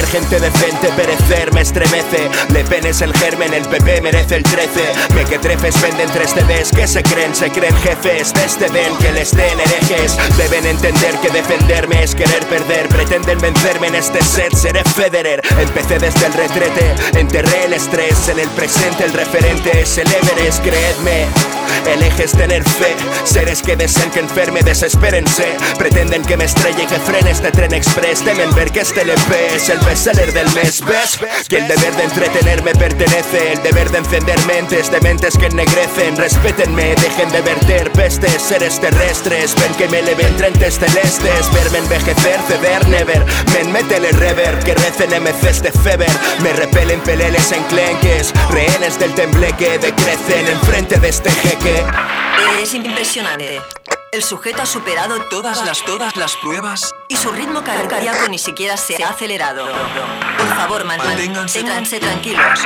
Ver 0.00 0.08
gente 0.08 0.40
decente 0.40 0.88
perecer 0.96 1.52
me 1.52 1.60
estremece. 1.60 2.30
Le 2.54 2.64
penes 2.64 3.02
el 3.02 3.12
germen, 3.12 3.52
el 3.52 3.68
PP 3.68 4.00
merece 4.00 4.36
el 4.36 4.42
13. 4.44 4.70
Me 5.14 5.24
que 5.26 5.38
trefes 5.38 5.78
venden 5.82 6.08
3 6.08 6.30
CDs 6.30 6.70
que 6.70 6.86
se 6.86 7.02
creen, 7.02 7.34
se 7.34 7.50
creen 7.50 7.76
jefes 7.76 8.32
de 8.32 8.44
este 8.46 8.70
den 8.70 8.96
que 8.96 9.12
les 9.12 9.30
den 9.36 9.60
herejes. 9.60 10.16
Deben 10.38 10.64
entender 10.64 11.14
que 11.20 11.28
defenderme 11.28 12.02
es 12.02 12.14
querer 12.14 12.46
perder. 12.46 12.88
Pretenden 12.88 13.38
vencerme 13.40 13.88
en 13.88 13.96
este 13.96 14.24
set, 14.24 14.54
seré 14.56 14.82
Federer. 14.84 15.42
Empecé 15.60 15.98
desde 15.98 16.26
el 16.26 16.32
retrete, 16.32 16.94
enterré 17.18 17.66
el 17.66 17.74
estrés. 17.74 18.26
En 18.28 18.38
el 18.38 18.48
presente 18.50 19.04
el 19.04 19.12
referente 19.12 19.82
es 19.82 19.98
el 19.98 20.08
Everest, 20.10 20.62
creedme. 20.62 21.26
El 21.92 22.02
eje 22.02 22.24
es 22.24 22.32
tener 22.32 22.64
fe. 22.64 22.96
Seres 23.24 23.62
que 23.62 23.76
deseen 23.76 24.10
que 24.10 24.20
enferme, 24.20 24.62
desespérense. 24.62 25.56
Pretenden 25.78 26.22
que 26.22 26.36
me 26.38 26.44
estrelle 26.44 26.84
y 26.84 26.86
que 26.86 26.98
frene 27.00 27.30
este 27.30 27.50
tren 27.50 27.74
express. 27.74 28.22
Temen 28.22 28.54
ver 28.54 28.70
que 28.70 28.80
este 28.80 29.02
LP 29.02 29.56
es 29.56 29.68
el 29.68 29.78
bestseller 29.90 30.32
del 30.32 30.48
mes, 30.54 30.80
¿ves? 30.84 31.18
Que 31.48 31.58
el 31.58 31.66
deber 31.66 31.96
de 31.96 32.04
entretenerme 32.04 32.72
pertenece, 32.74 33.54
el 33.54 33.62
deber 33.64 33.90
de 33.90 33.98
encender 33.98 34.38
mentes, 34.46 34.88
de 34.88 35.00
mentes 35.00 35.36
que 35.36 35.46
ennegrecen, 35.46 36.16
respétenme, 36.16 36.94
dejen 36.94 37.28
de 37.30 37.40
verter 37.42 37.90
pestes, 37.90 38.40
seres 38.40 38.80
terrestres, 38.80 39.56
ven 39.56 39.74
que 39.74 39.88
me 39.88 39.98
eleven 39.98 40.36
trentes 40.36 40.78
celestes, 40.78 41.52
verme 41.52 41.78
envejecer, 41.78 42.38
ceder, 42.46 42.88
never, 42.88 43.24
men, 43.52 43.72
métele 43.72 44.12
rever, 44.12 44.60
que 44.60 44.74
recen 44.76 45.10
MCs 45.10 45.62
de 45.62 45.72
fever, 45.72 46.12
me 46.40 46.52
repelen 46.52 47.00
peleles 47.00 47.50
enclenques, 47.50 48.32
rehenes 48.50 48.96
del 48.96 49.12
tembleque, 49.14 49.76
decrecen 49.78 50.46
enfrente 50.46 51.00
de 51.00 51.08
este 51.08 51.32
jeque. 51.32 51.84
Es 52.62 52.74
impresionante. 52.74 53.60
El 54.12 54.24
sujeto 54.24 54.62
ha 54.62 54.66
superado 54.66 55.20
todas 55.30 55.64
las 55.64 55.84
todas 55.84 56.16
las 56.16 56.36
pruebas 56.36 56.92
y 57.08 57.16
su 57.16 57.30
ritmo 57.30 57.62
cardíaco 57.62 58.28
ni 58.28 58.38
siquiera 58.38 58.76
se 58.76 59.02
ha 59.04 59.10
acelerado. 59.10 59.66
Por 60.36 60.48
favor, 60.56 60.84
man- 60.84 60.98
manténganse 60.98 62.00
tranquilos. 62.00 62.60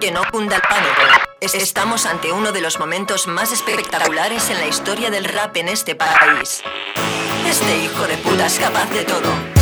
Que 0.00 0.10
no 0.10 0.22
cunda 0.30 0.56
el 0.56 0.62
pánico. 0.62 1.00
Es- 1.40 1.54
Estamos 1.54 2.04
ante 2.06 2.32
uno 2.32 2.52
de 2.52 2.60
los 2.60 2.78
momentos 2.78 3.26
más 3.26 3.52
espectaculares 3.52 4.50
en 4.50 4.58
la 4.58 4.66
historia 4.66 5.10
del 5.10 5.24
rap 5.24 5.56
en 5.56 5.68
este 5.68 5.94
país. 5.94 6.62
Este 7.48 7.78
hijo 7.78 8.06
de 8.06 8.18
puta 8.18 8.46
es 8.46 8.58
capaz 8.58 8.90
de 8.90 9.04
todo. 9.04 9.61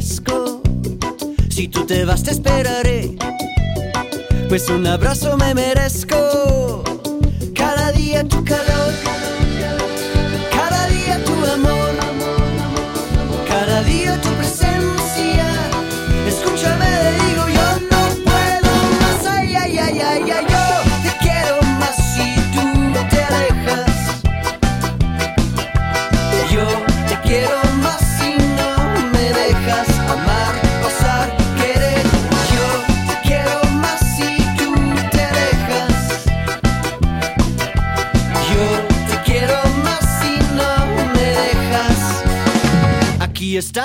Si 0.00 1.66
tú 1.66 1.84
te 1.84 2.04
vas 2.04 2.22
te 2.22 2.30
esperaré, 2.30 3.16
pues 4.48 4.68
un 4.70 4.86
abrazo 4.86 5.36
me 5.36 5.52
merezco. 5.54 6.84
Cada 7.52 7.90
día 7.90 8.22
tu 8.22 8.44
calor, 8.44 8.92
cada 10.52 10.86
día 10.86 11.24
tu 11.24 11.32
amor, 11.52 11.94
cada 13.48 13.82
día 13.82 14.20
tu 14.20 14.28
presencia. 14.34 15.57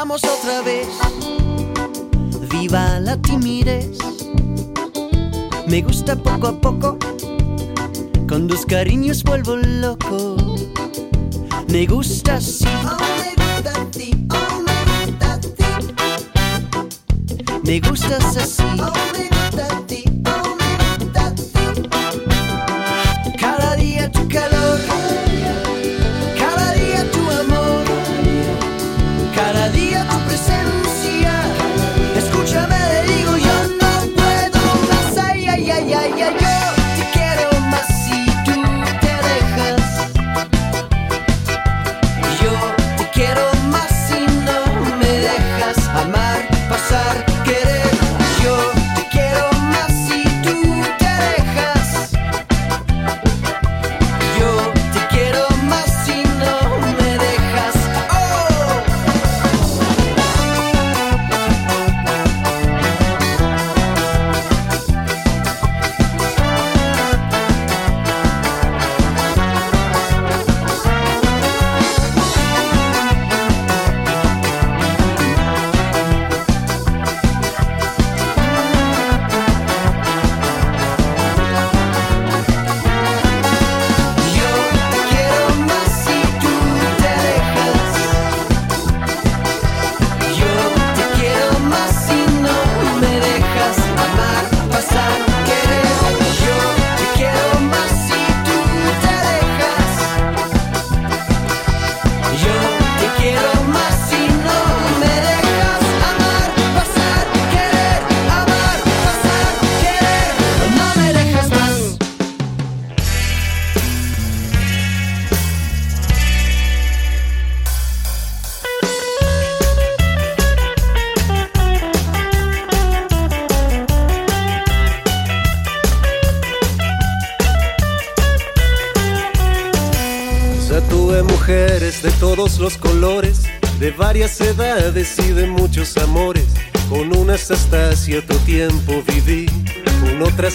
Otra 0.02 0.62
vez. 0.64 0.88
Viva 2.50 3.00
la 3.00 3.16
timidez. 3.18 3.96
Me 5.68 5.82
gusta 5.84 6.16
poco 6.16 6.48
a 6.48 6.60
poco. 6.60 6.98
Con 8.28 8.48
dos 8.48 8.66
cariños 8.66 9.24
vuelvo 9.24 9.56
loco. 9.56 10.36
Me 11.68 11.86
gusta 11.86 12.36
así. 12.36 12.66
Me 17.64 17.80
gustas 17.80 18.38
así. 18.38 18.64
Cada 18.64 18.93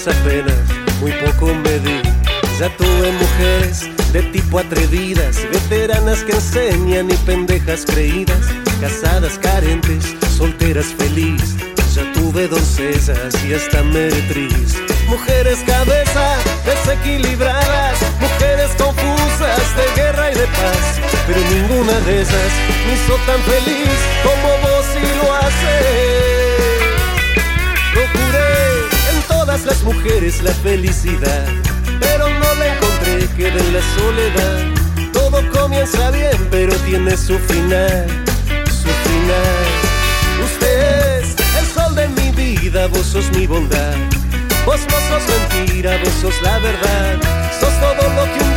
apenas 0.06 0.54
muy 1.00 1.12
poco 1.12 1.46
me 1.46 1.78
di. 1.80 2.00
Ya 2.58 2.68
tuve 2.76 3.12
mujeres 3.12 3.88
de 4.12 4.22
tipo 4.22 4.58
atrevidas, 4.58 5.36
veteranas 5.52 6.22
que 6.24 6.32
enseñan 6.32 7.10
y 7.10 7.16
pendejas 7.18 7.84
creídas, 7.84 8.46
casadas 8.80 9.38
carentes, 9.38 10.14
solteras 10.36 10.86
feliz. 10.86 11.56
Ya 11.94 12.12
tuve 12.12 12.46
doncellas 12.46 13.34
y 13.44 13.54
hasta 13.54 13.82
meretriz. 13.82 14.76
Mujeres 15.08 15.58
cabeza 15.66 16.36
desequilibradas, 16.64 17.98
mujeres 18.20 18.70
confusas 18.76 19.76
de 19.76 20.00
guerra 20.00 20.30
y 20.30 20.34
de 20.34 20.46
paz. 20.46 21.00
Pero 21.26 21.40
ninguna 21.50 21.98
de 22.00 22.22
esas 22.22 22.52
me 22.86 22.94
hizo 22.94 23.14
tan 23.26 23.40
feliz 23.42 23.98
como 24.22 24.48
vos 24.62 24.86
y 24.94 25.16
lo 25.16 25.34
haces. 25.34 26.38
Las 29.64 29.82
mujeres 29.82 30.42
la 30.42 30.52
felicidad, 30.52 31.46
pero 32.00 32.28
no 32.28 32.54
la 32.54 32.74
encontré, 32.74 33.28
quedé 33.36 33.58
en 33.58 33.72
la 33.72 33.82
soledad. 33.96 35.12
Todo 35.12 35.42
comienza 35.50 36.10
bien, 36.10 36.36
pero 36.50 36.74
tiene 36.86 37.16
su 37.16 37.38
final, 37.38 38.06
su 38.66 38.90
final. 39.08 39.64
Usted 40.44 41.20
es 41.22 41.36
el 41.58 41.66
sol 41.66 41.94
de 41.94 42.08
mi 42.08 42.30
vida, 42.30 42.86
vos 42.88 43.06
sos 43.06 43.30
mi 43.32 43.46
bondad. 43.46 43.94
Vos 44.66 44.80
no 44.90 44.98
sos 45.08 45.22
mentira, 45.28 45.98
vos 46.04 46.12
sos 46.20 46.42
la 46.42 46.58
verdad. 46.58 47.16
Sos 47.58 47.72
todo 47.80 48.02
lo 48.14 48.24
que 48.34 48.47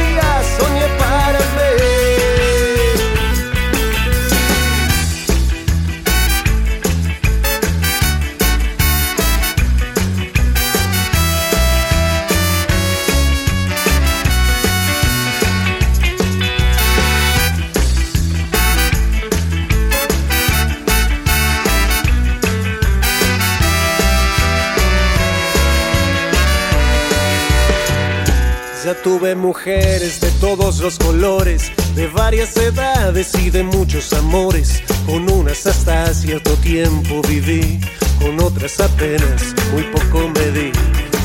Tuve 29.32 29.44
mujeres 29.44 30.20
de 30.20 30.30
todos 30.42 30.80
los 30.80 30.98
colores, 30.98 31.72
de 31.96 32.08
varias 32.08 32.58
edades 32.58 33.34
y 33.36 33.50
de 33.50 33.64
muchos 33.64 34.12
amores. 34.12 34.84
Con 35.06 35.32
unas 35.32 35.66
hasta 35.66 36.14
cierto 36.14 36.52
tiempo 36.58 37.22
viví, 37.30 37.80
con 38.20 38.38
otras 38.42 38.82
apenas 38.82 39.56
muy 39.72 39.84
poco 39.84 40.28
me 40.28 40.52
di. 40.52 40.72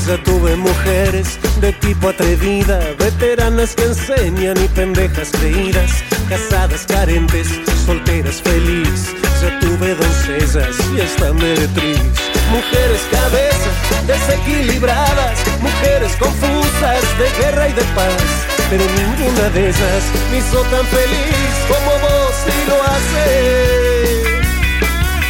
Ya 0.06 0.22
tuve 0.22 0.54
mujeres 0.54 1.36
de 1.60 1.72
tipo 1.72 2.10
atrevida, 2.10 2.78
veteranas 2.96 3.74
que 3.74 3.82
enseñan 3.82 4.56
y 4.64 4.68
pendejas 4.68 5.30
creídas, 5.32 5.90
casadas 6.28 6.86
carentes, 6.86 7.48
solteras 7.86 8.40
feliz. 8.40 9.16
Ya 9.42 9.58
tuve 9.58 9.96
doncellas 9.96 10.76
y 10.96 11.00
hasta 11.00 11.32
meretriz. 11.32 12.35
Mujeres 12.50 13.02
cabeza 13.10 13.70
desequilibradas, 14.06 15.38
mujeres 15.60 16.16
confusas 16.16 17.02
de 17.18 17.42
guerra 17.42 17.68
y 17.68 17.72
de 17.72 17.82
paz. 17.94 18.22
Pero 18.70 18.84
ninguna 18.84 19.48
de 19.50 19.70
esas 19.70 20.04
me 20.30 20.38
hizo 20.38 20.62
tan 20.62 20.86
feliz 20.86 21.52
como 21.68 21.90
vos 22.00 22.34
y 22.46 22.68
lo 22.68 22.82
haces. 22.82 24.26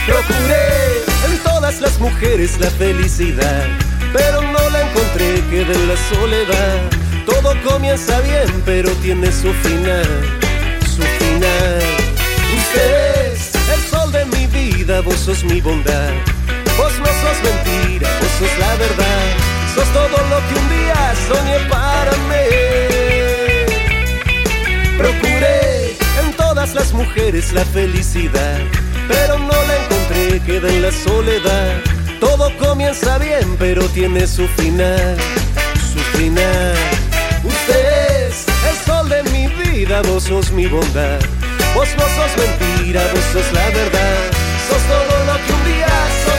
Procuré 0.06 1.02
en 1.26 1.38
todas 1.42 1.80
las 1.80 1.98
mujeres 1.98 2.58
la 2.60 2.70
felicidad, 2.70 3.64
pero 4.12 4.42
no 4.42 4.70
la 4.70 4.82
encontré, 4.82 5.42
quedé 5.50 5.74
en 5.74 5.88
la 5.88 5.96
soledad. 6.14 6.80
Todo 7.26 7.54
comienza 7.68 8.20
bien, 8.20 8.62
pero 8.64 8.90
tiene 9.02 9.32
su 9.32 9.52
final, 9.52 10.06
su 10.80 11.02
final. 11.02 11.82
Usted 12.56 13.32
es 13.32 13.50
el 13.74 13.80
sol 13.90 14.12
de 14.12 14.24
mi 14.26 14.46
vida, 14.46 15.00
vos 15.00 15.16
sos 15.16 15.42
mi 15.44 15.60
bondad. 15.60 16.12
Vos 16.76 16.92
no 16.98 17.06
sos 17.06 17.38
mentira, 17.42 18.08
vos 18.20 18.30
sos 18.38 18.58
la 18.58 18.74
verdad. 18.76 19.24
Sos 19.74 19.88
todo 19.92 20.16
lo 20.30 20.38
que 20.46 20.54
un 20.60 20.68
día 20.68 21.14
soñé 21.28 21.58
para 21.70 22.12
mí. 22.28 22.46
Procuré 24.98 25.96
en 26.22 26.32
todas 26.36 26.74
las 26.74 26.92
mujeres 26.92 27.52
la 27.52 27.64
felicidad, 27.64 28.58
pero 29.08 29.38
no 29.38 29.54
la 29.68 29.76
encontré, 29.84 30.40
queda 30.40 30.68
en 30.68 30.82
la 30.82 30.92
soledad. 30.92 31.80
Todo 32.20 32.50
comienza 32.58 33.18
bien, 33.18 33.56
pero 33.58 33.82
tiene 33.88 34.26
su 34.26 34.46
final, 34.48 35.16
su 35.92 36.00
final. 36.18 36.74
Usted 37.44 38.28
es 38.28 38.46
el 38.68 38.76
sol 38.84 39.08
de 39.08 39.22
mi 39.24 39.46
vida, 39.48 40.02
vos 40.02 40.24
sos 40.24 40.50
mi 40.50 40.66
bondad. 40.66 41.20
Vos 41.74 41.88
no 41.98 42.04
sos 42.16 42.32
mentira, 42.38 43.02
vos 43.12 43.24
sos 43.32 43.52
la 43.52 43.66
verdad. 43.68 44.18
Sos 44.68 44.82
todo 44.82 45.24
lo 45.26 45.34
que 45.46 45.52
un 45.52 45.64
día 45.64 45.88
soy. 46.24 46.35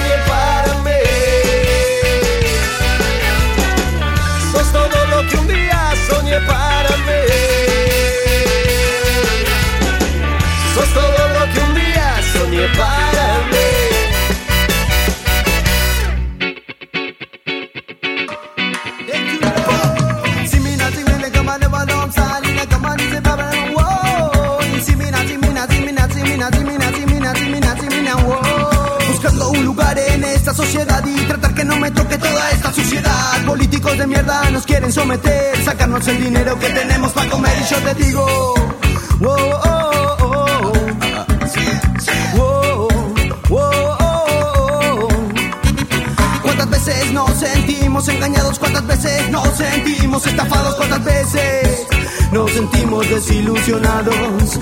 ilusionados. 53.32 54.60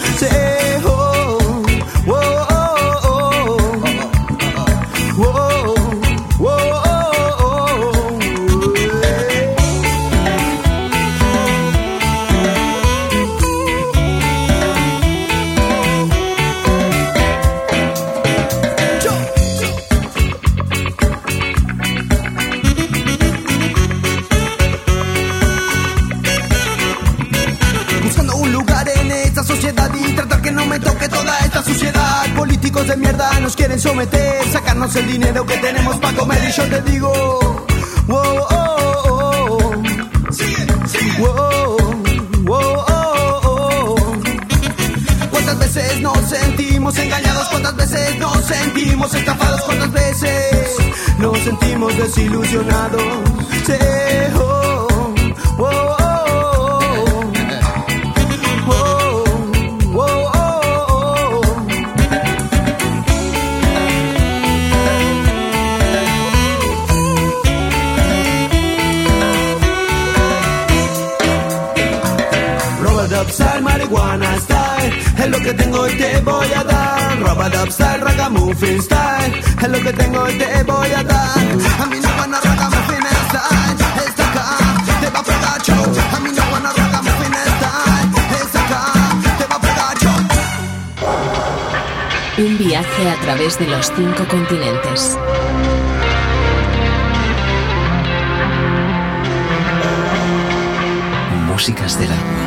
dubstyle, 73.26 73.62
marihuana 73.62 74.38
style. 74.40 74.94
Es 75.18 75.30
lo 75.30 75.40
que 75.40 75.54
tengo 75.54 75.88
y 75.88 75.98
te 75.98 76.20
voy 76.22 76.54
a 76.54 76.64
dar. 76.64 77.20
Roba 77.20 77.50
dubstyle, 77.50 78.02
ragamuffin 78.02 78.82
style. 78.82 79.42
Es 79.62 79.70
lo 79.70 79.80
que 79.82 79.94
tengo 79.94 80.30
y 80.30 80.38
te 80.38 80.64
voy 80.64 80.92
a 80.92 81.04
dar. 81.04 81.38
A 81.82 81.86
mí 81.88 82.00
no 82.00 82.10
van 82.18 82.34
a 82.34 82.40
ragamuffin 82.42 83.06
style. 83.28 83.84
Acá, 84.26 84.46
te 85.02 85.10
va 85.10 85.20
a 85.20 85.24
pegar 85.24 85.62
yo. 85.64 85.76
A 86.16 86.20
mí 86.20 86.30
no 86.32 86.52
van 86.52 86.66
a 86.66 86.74
ragamuffin 86.74 87.34
style. 87.56 88.10
Acá, 88.62 88.84
te 89.40 89.46
va 89.46 89.56
a 89.56 89.62
pegar 89.62 89.98
yo. 90.04 90.12
Un 92.46 92.58
viaje 92.58 93.10
a 93.10 93.16
través 93.22 93.58
de 93.60 93.68
los 93.68 93.92
cinco 93.96 94.28
continentes. 94.28 95.18
Músicas 101.48 101.98
del 101.98 102.12
alma. 102.12 102.45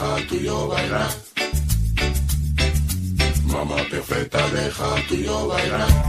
deja 0.00 0.26
tuyo 0.28 0.68
bailar. 0.68 1.10
Mamá 3.44 3.76
perfecta, 3.90 4.38
deja 4.48 5.08
tuyo 5.08 5.48
bailar. 5.48 5.99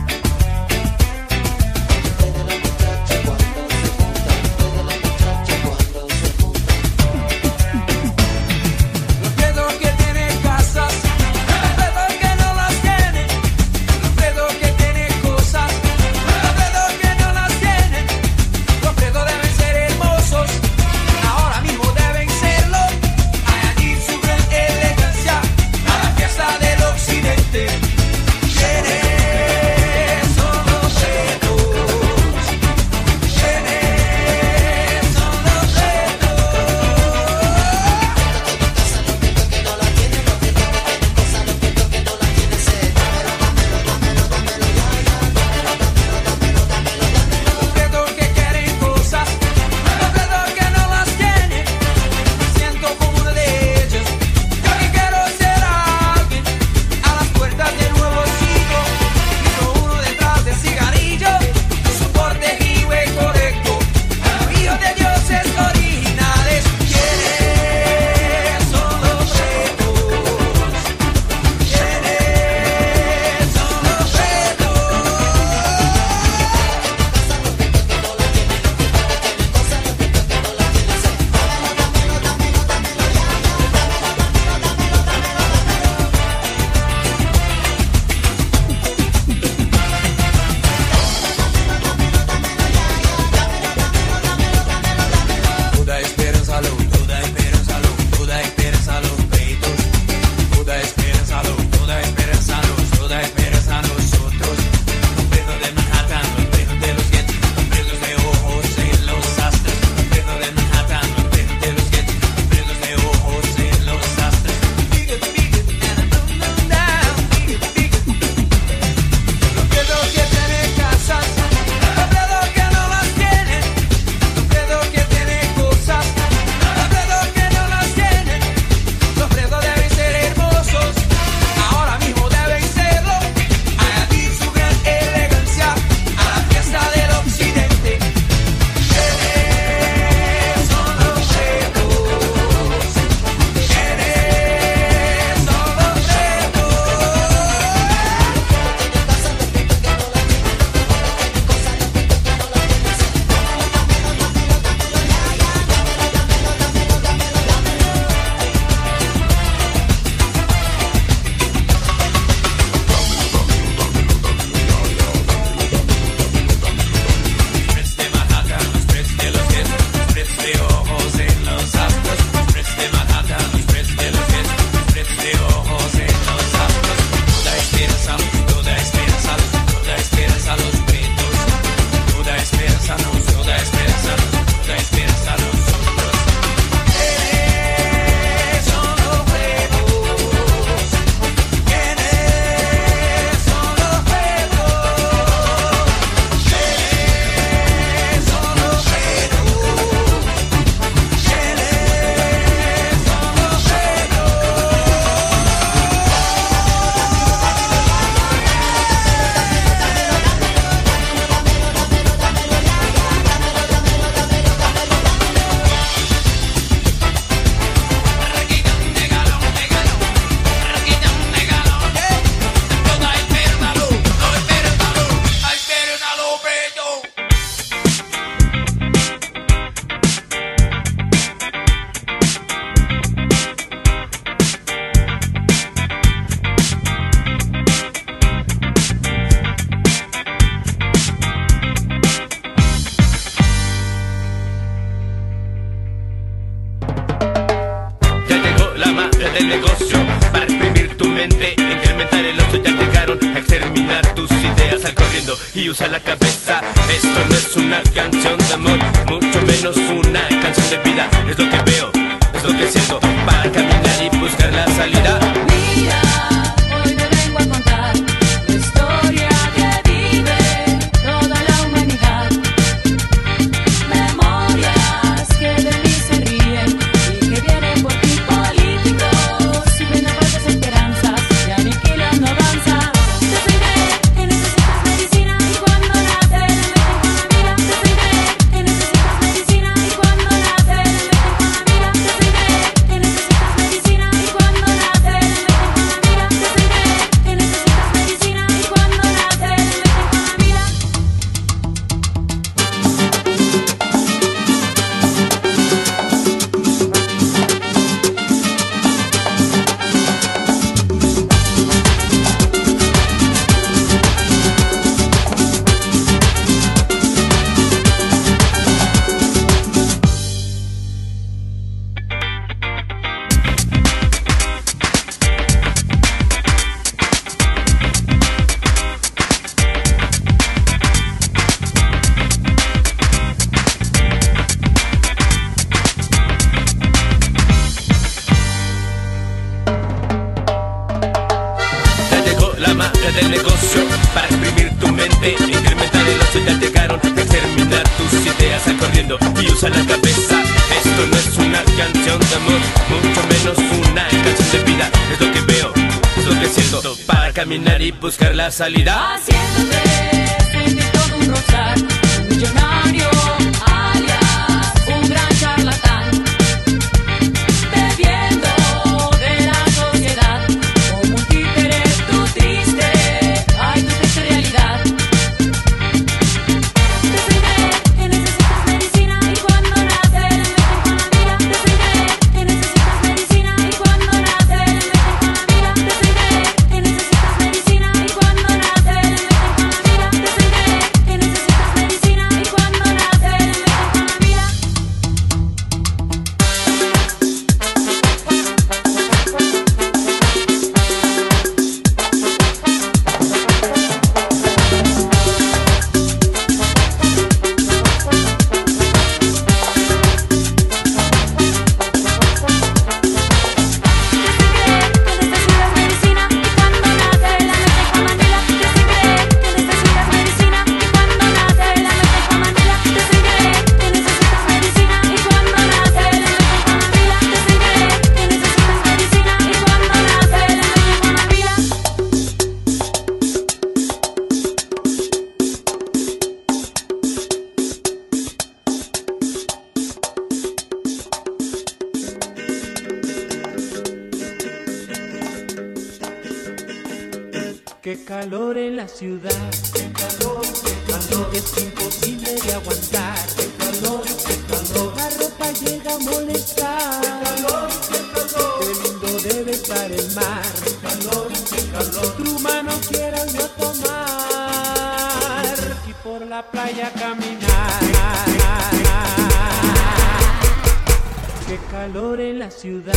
Calor 472.51 472.83
en 472.87 472.90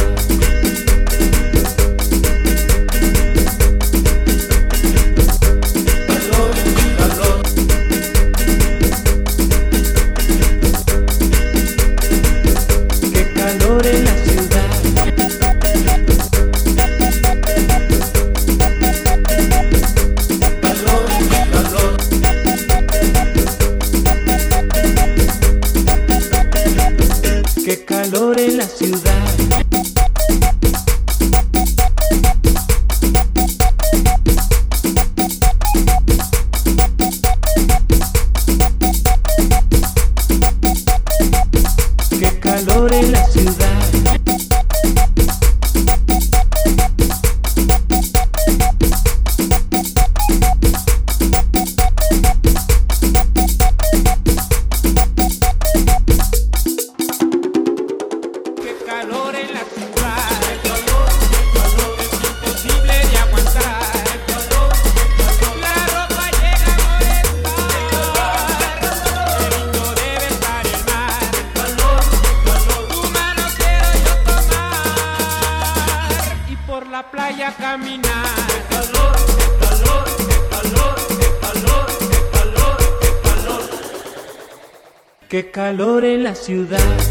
you 86.49 86.65
that 86.67 87.04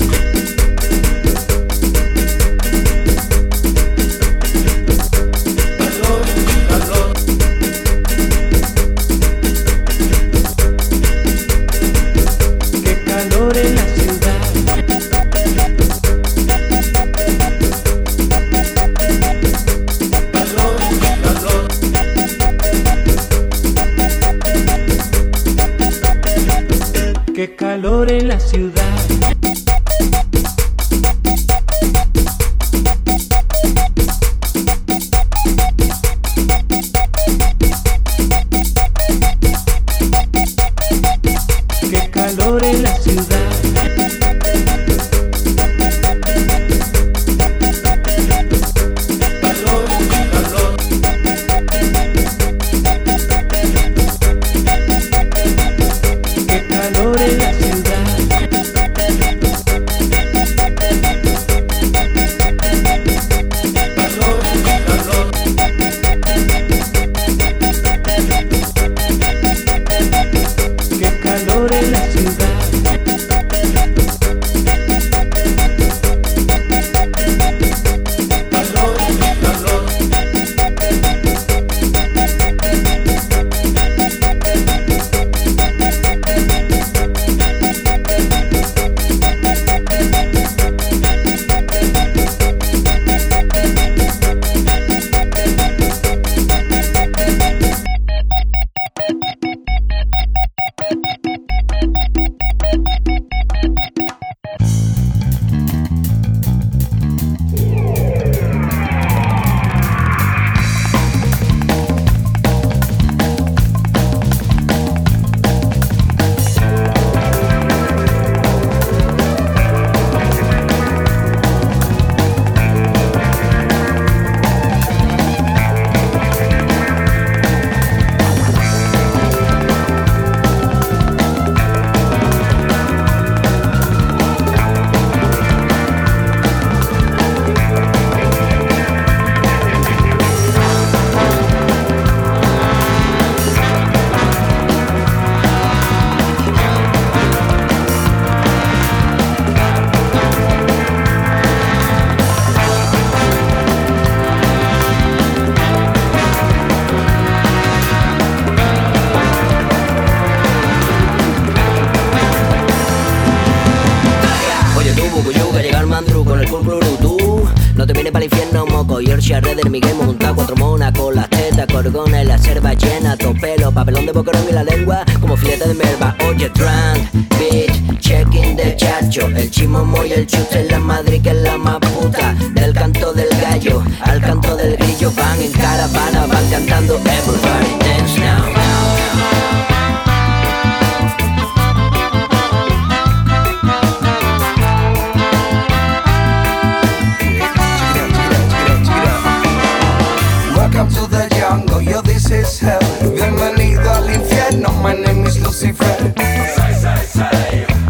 is 202.33 202.59
hell. 202.61 202.79
Bienvenido 203.13 203.89
al 203.91 204.09
infierno, 204.13 204.69
my 204.81 204.93
name 204.93 205.27
is 205.27 205.39
Lucifer. 205.39 206.13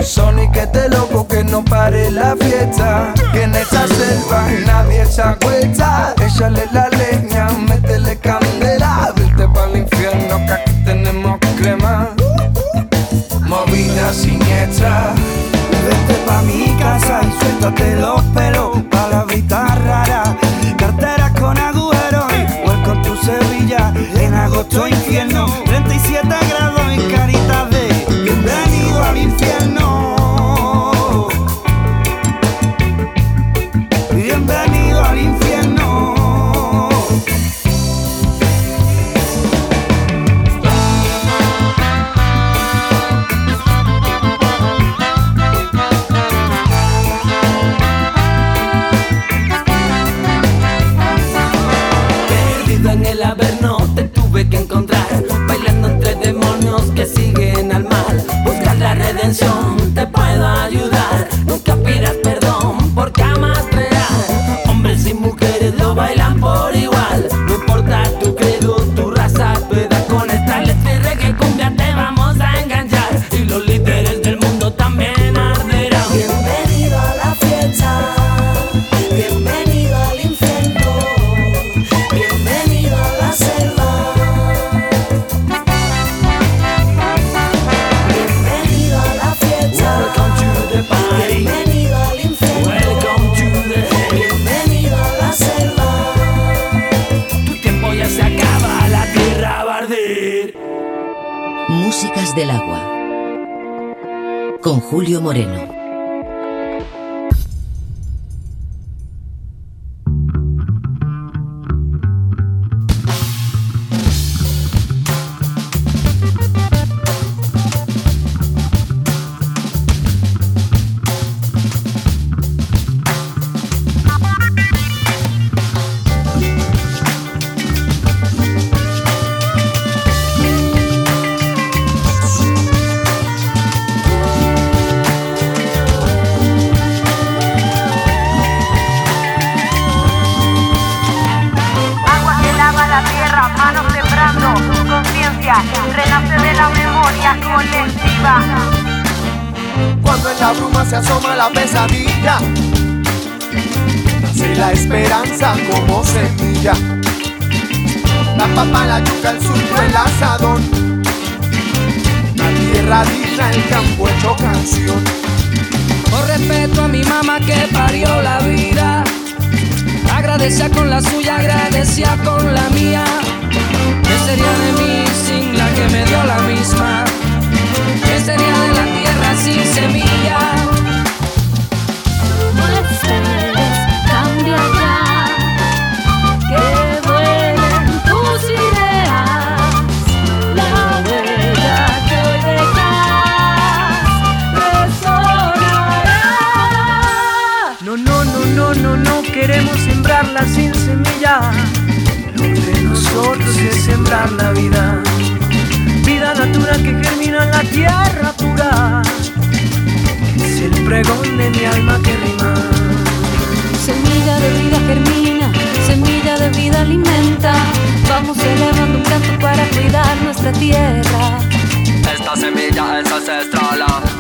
Sonic 0.02 0.56
es 0.58 0.72
de 0.72 0.90
loco 0.90 1.28
que 1.28 1.44
no 1.44 1.64
pare 1.64 2.12
la 2.12 2.36
fiesta. 2.36 3.14
Que 3.32 3.44
en 3.44 3.56
esta 3.56 3.88
selva 3.88 4.48
nadie 4.66 5.06
se 5.06 5.22
agüita. 5.22 6.14
Échale 6.26 6.68
la 6.74 6.90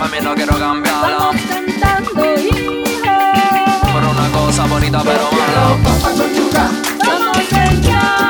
mí 0.07 0.17
no 0.21 0.35
quiero 0.35 0.57
cambiarla. 0.57 1.17
Vamos 1.17 1.41
cantando, 1.49 2.35
hijo. 2.35 2.83
Por 3.91 4.03
una 4.03 4.29
cosa 4.29 4.65
bonita 4.65 5.01
pero 5.03 5.29
mala. 5.31 5.77
Vamos 7.05 7.37
a 7.37 8.22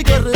injusticia, 0.00 0.33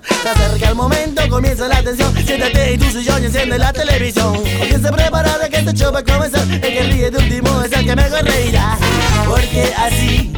Se 0.00 0.28
acerca 0.28 0.70
el 0.70 0.74
momento, 0.74 1.22
comienza 1.28 1.68
la 1.68 1.82
tensión 1.82 2.14
Siéntate 2.24 2.74
en 2.74 2.80
tu 2.80 2.90
sillón 2.90 3.22
y 3.22 3.26
enciende 3.26 3.58
la 3.58 3.72
televisión. 3.72 4.36
Comienza 4.58 4.90
preparada 4.92 5.48
que 5.48 5.58
este 5.58 5.74
show 5.74 5.92
va 5.92 5.98
a 5.98 6.04
comenzar. 6.04 6.46
El 6.50 6.60
que 6.60 6.82
ríe 6.82 7.10
de 7.10 7.18
último 7.18 7.62
es 7.62 7.72
el 7.72 7.84
que 7.84 7.96
mejor 7.96 8.24
reirá. 8.24 8.78
Porque 9.26 9.74
así 9.76 10.32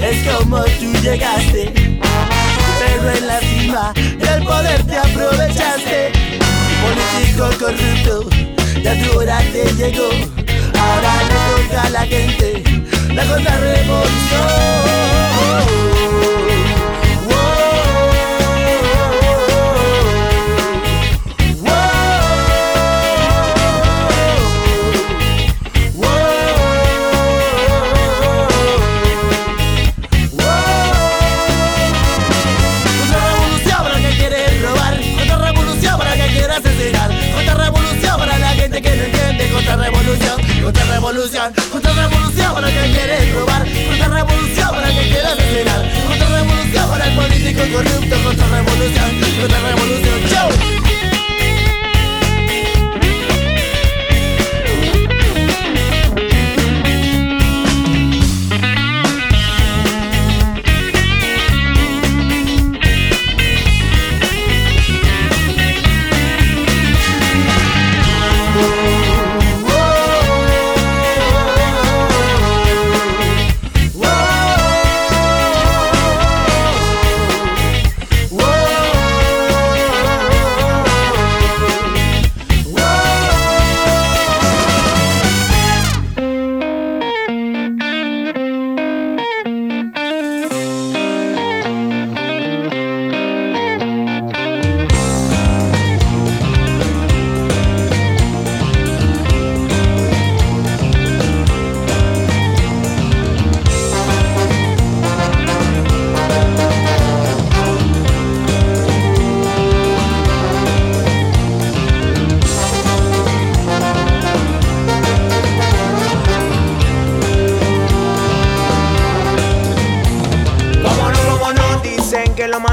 es 0.00 0.32
como 0.32 0.62
tú 0.62 0.92
llegaste. 1.02 1.98
Pero 2.78 3.10
en 3.16 3.26
la 3.26 3.40
cima 3.40 3.92
del 3.94 4.44
poder 4.44 4.86
te 4.86 4.96
aprovechaste. 4.96 6.12
Político 6.84 7.50
corrupto, 7.58 8.30
ya 8.82 8.94
tu 9.02 9.18
hora 9.18 9.38
te 9.52 9.64
llegó. 9.74 10.08
Ahora 10.78 11.22
le 11.22 11.34
toca 11.62 11.82
a 11.82 11.90
la 11.90 12.06
gente 12.06 12.62
la 13.14 13.24
Contrarrevolución 13.26 15.83
contrarrevolución, 40.64 41.52
contrarrevolución, 41.70 42.54
contrarrevolución 42.54 42.54
para 42.54 42.68
el 42.68 42.74
que 42.74 42.98
quiere 42.98 43.32
robar, 43.32 43.64
contrarrevolución 43.88 44.68
para 44.70 44.88
el 44.88 44.94
que 44.96 45.02
quiere 45.02 45.26
asesinar, 45.26 45.92
contrarrevolución 46.08 46.88
para 46.88 47.06
el 47.06 47.16
político 47.16 47.60
corrupto, 47.72 48.16
contrarrevolución, 48.24 49.20
contrarrevolución, 49.40 50.30
chau. 50.30 50.93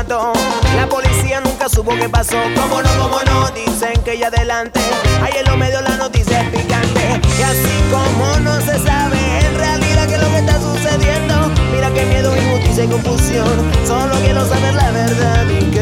La 0.07 0.87
policía 0.89 1.41
nunca 1.41 1.69
supo 1.69 1.93
qué 1.95 2.09
pasó. 2.09 2.35
Como 2.55 2.81
no, 2.81 2.89
como 2.97 3.19
no, 3.23 3.51
dicen 3.51 4.01
que 4.03 4.17
ya 4.17 4.27
adelante. 4.27 4.79
Ahí 5.21 5.31
en 5.37 5.45
los 5.45 5.55
medios 5.57 5.83
la 5.83 5.95
noticia 5.95 6.41
es 6.41 6.49
picante. 6.49 7.21
Y 7.37 7.43
así 7.43 7.83
como 7.91 8.39
no 8.39 8.59
se 8.61 8.79
sabe 8.79 9.45
en 9.45 9.55
realidad 9.59 10.07
qué 10.07 10.15
es 10.15 10.21
lo 10.21 10.29
que 10.29 10.39
está 10.39 10.59
sucediendo. 10.59 11.51
Mira 11.71 11.91
qué 11.93 12.05
miedo, 12.05 12.35
injusticia 12.35 12.85
y 12.85 12.87
confusión. 12.87 13.71
Solo 13.85 14.15
quiero 14.23 14.43
saber 14.47 14.73
la 14.73 14.89
verdad 14.89 15.45
y 15.45 15.65
que. 15.65 15.81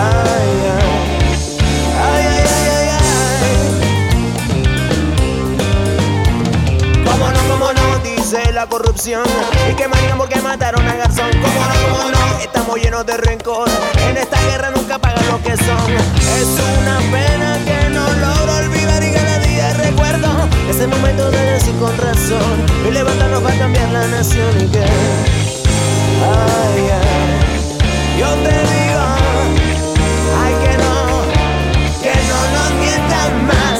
Ay. 0.00 0.32
Ay, 0.78 1.11
corrupción. 8.66 9.22
Y 9.70 9.74
que 9.74 9.88
manían 9.88 10.18
porque 10.18 10.40
mataron 10.40 10.86
a 10.86 10.94
Garzón. 10.94 11.30
Como 11.30 11.60
no, 11.64 11.98
como 11.98 12.10
no, 12.10 12.38
estamos 12.40 12.76
llenos 12.80 13.04
de 13.06 13.16
rencor. 13.16 13.68
En 14.08 14.16
esta 14.16 14.40
guerra 14.42 14.70
nunca 14.70 14.98
pagan 14.98 15.26
lo 15.28 15.42
que 15.42 15.56
son. 15.56 15.92
Es 16.38 16.48
una 16.78 16.98
pena 17.10 17.58
que 17.64 17.88
no 17.90 18.12
logro 18.12 18.56
olvidar 18.56 19.02
y 19.02 19.12
cada 19.12 19.38
día 19.40 19.72
recuerdo 19.74 20.28
Ese 20.68 20.86
momento 20.86 21.30
de 21.30 21.42
decir 21.52 21.74
con 21.78 21.96
razón. 21.98 22.66
Y 22.88 22.90
levantarnos 22.90 23.42
para 23.42 23.58
cambiar 23.58 23.90
la 23.90 24.06
nación 24.08 24.50
y 24.60 24.66
que 24.68 24.84
Ay, 26.24 26.90
Yo 28.18 28.28
te 28.28 28.58
digo 28.72 29.04
Ay, 30.42 30.54
que 30.62 30.78
no 30.78 31.22
Que 32.02 32.14
no 32.28 32.38
nos 32.52 32.70
mientan 32.80 33.46
más 33.46 33.71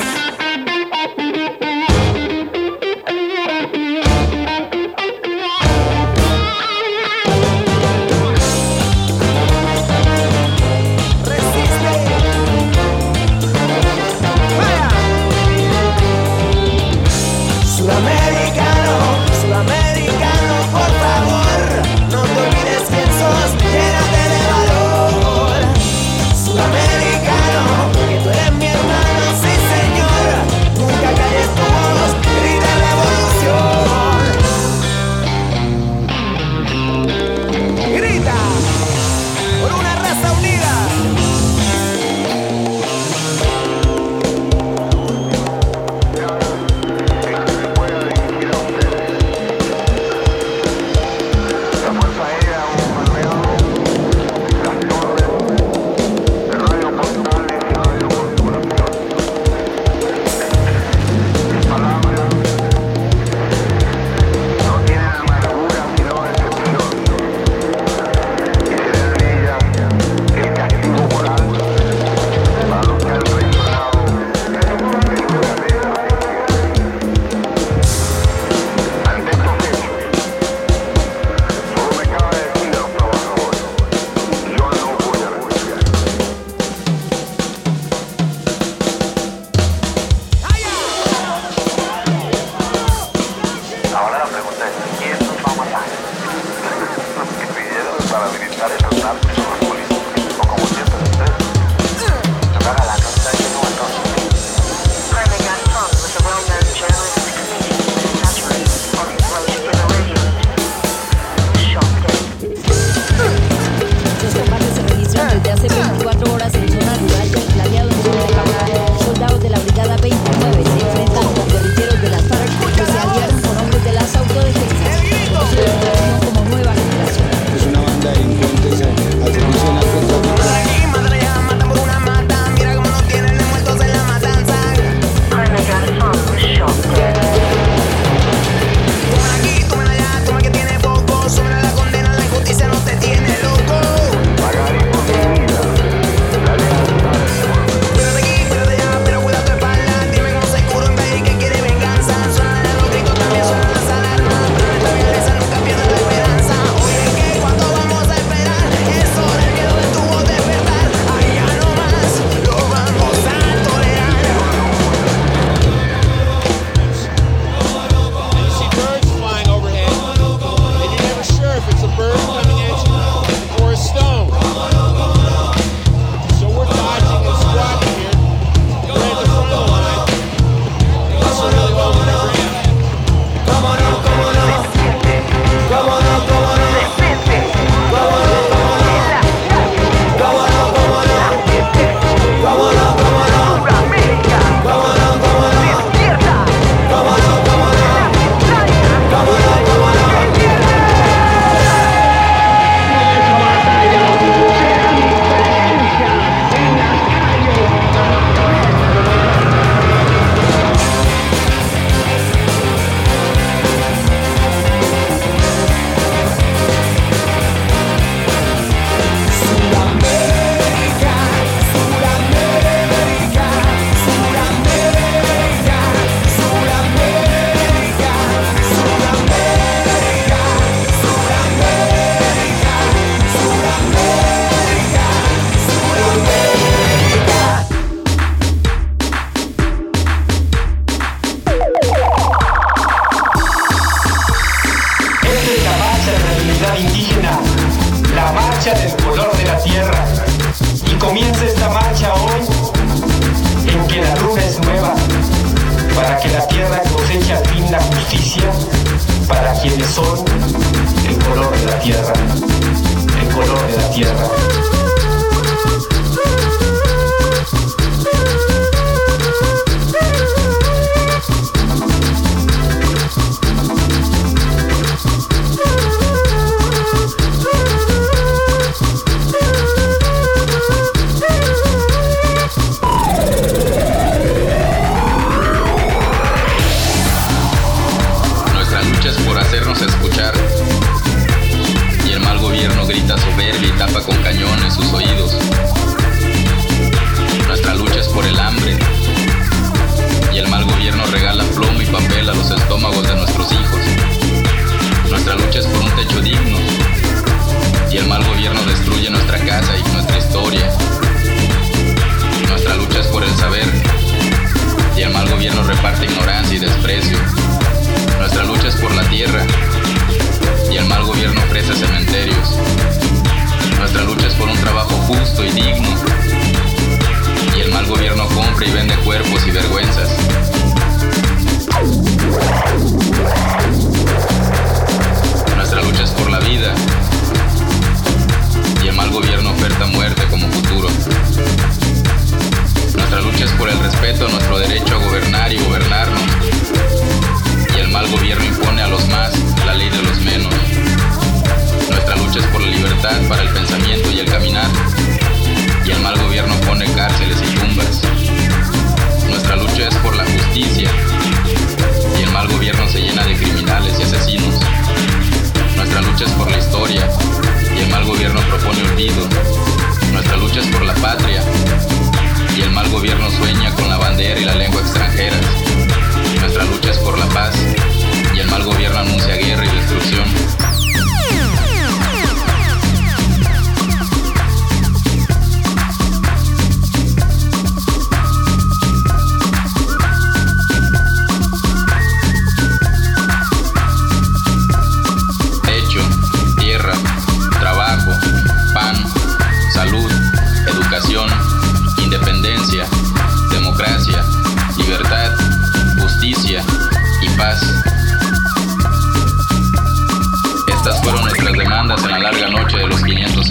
con 294.04 294.16
cañón 294.22 294.58
en 294.64 294.70
sus 294.70 294.92
oídos. 294.92 295.41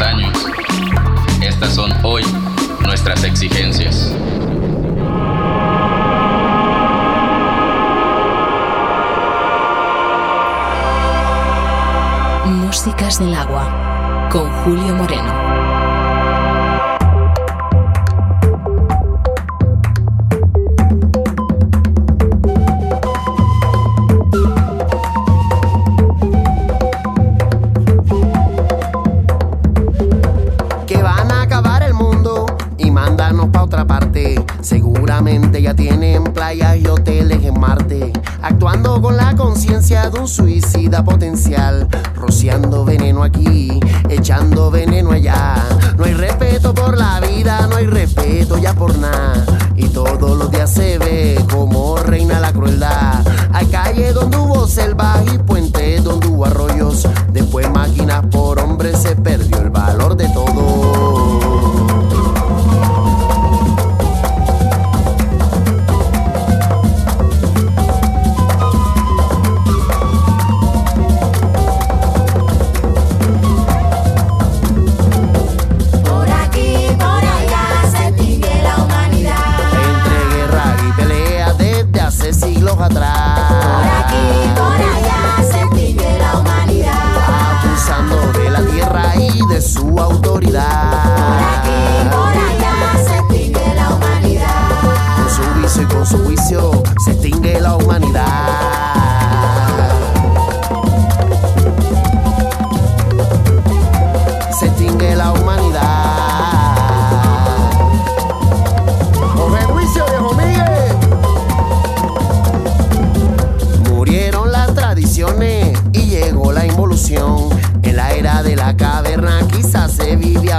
años. 0.02 0.38
Estas 1.42 1.76
son 1.76 1.92
hoy 2.04 2.24
nuestras 2.82 3.24
exigencias. 3.24 4.14
Músicas 12.46 13.20
del 13.20 13.36
Agua 13.36 14.30
con 14.32 14.50
Julio 14.64 14.96
Moreno. 14.96 15.91
un 40.22 40.28
suicida 40.28 41.04
potencial, 41.04 41.88
rociando 42.14 42.86
veneno 42.86 43.24
aquí, 43.24 43.80
echando 44.08 44.70
veneno 44.70 45.12
allá. 45.12 45.56
No 45.98 46.04
hay 46.04 46.14
respeto 46.14 46.76
por 46.76 46.96
la 46.96 47.20
vida, 47.20 47.66
no 47.68 47.78
hay 47.78 47.88
respeto 47.88 48.60
ya 48.60 48.74
por 48.74 48.96
nada. 49.00 49.44
Y 49.76 49.90
todos 49.90 50.38
los 50.38 50.52
días 50.52 50.70
se 50.70 51.00
ve 51.00 51.44
como 51.52 51.98
reina 51.98 52.40
la 52.40 52.54
crueldad. 52.54 53.26
Hay 53.52 53.66
calle 53.68 54.14
donde 54.14 54.38
hubo 54.38 54.68
selva 54.68 55.11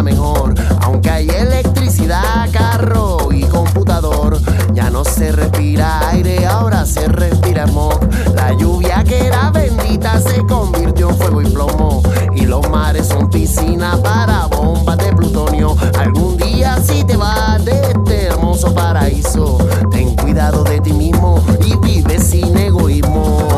mejor. 0.02 0.54
Aunque 0.80 1.10
hay 1.10 1.28
electricidad, 1.28 2.50
carro 2.52 3.28
y 3.32 3.42
computador, 3.44 4.38
ya 4.74 4.90
no 4.90 5.04
se 5.04 5.32
respira 5.32 6.10
aire, 6.10 6.46
ahora 6.46 6.84
se 6.84 7.08
respira 7.08 7.66
smog. 7.66 7.98
La 8.34 8.52
lluvia 8.52 9.04
que 9.04 9.26
era 9.26 9.50
bendita 9.50 10.20
se 10.20 10.44
convirtió 10.46 11.10
en 11.10 11.16
fuego 11.16 11.42
y 11.42 11.46
plomo. 11.46 12.02
Y 12.34 12.46
los 12.46 12.68
mares 12.70 13.08
son 13.08 13.30
piscinas 13.30 13.98
para 13.98 14.46
bombas 14.46 14.98
de 14.98 15.12
plutonio. 15.12 15.76
Algún 15.98 16.36
día 16.36 16.78
si 16.82 17.04
te 17.04 17.16
vas 17.16 17.64
de 17.64 17.80
este 17.80 18.24
hermoso 18.26 18.74
paraíso, 18.74 19.58
ten 19.90 20.14
cuidado 20.16 20.64
de 20.64 20.80
ti 20.80 20.92
mismo 20.92 21.42
y 21.64 21.76
vive 21.76 22.18
sin 22.18 22.56
egoísmo. 22.56 23.51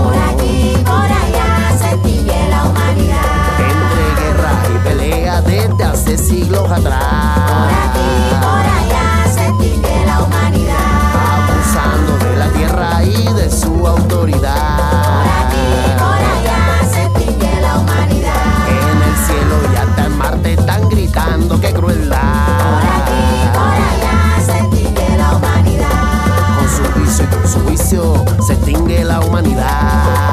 atrás. 6.63 7.05
Por 7.49 7.69
aquí, 7.85 8.11
por 8.41 8.65
allá, 8.79 9.27
se 9.33 9.47
que 9.81 10.07
la 10.07 10.23
humanidad 10.23 10.75
abusando 11.49 12.19
de 12.19 12.37
la 12.37 12.49
tierra 12.49 13.05
y 13.05 13.33
de 13.35 13.51
su 13.51 13.87
autoridad. 13.87 14.79
Por 15.05 15.27
aquí, 15.43 15.67
por 15.99 16.21
allá, 16.35 16.61
se 16.91 17.35
que 17.39 17.61
la 17.61 17.79
humanidad 17.79 18.69
en 18.69 19.03
el 19.03 19.17
cielo 19.27 19.57
y 19.73 19.77
hasta 19.77 20.05
en 20.07 20.19
Marte 20.19 20.53
están 20.55 20.89
gritando 20.89 21.61
qué 21.61 21.73
crueldad. 21.73 22.21
Por 22.59 22.85
aquí, 22.99 23.49
por 23.53 23.75
allá, 23.91 24.41
sentí 24.45 24.85
que 24.95 25.17
la 25.17 25.37
humanidad 25.37 25.89
con 26.59 26.69
su 26.69 27.01
vicio 27.01 27.25
y 27.25 27.35
con 27.35 27.49
su 27.49 27.61
vicio 27.65 28.25
se 28.47 28.53
extingue 28.55 29.05
la 29.05 29.21
humanidad. 29.21 30.24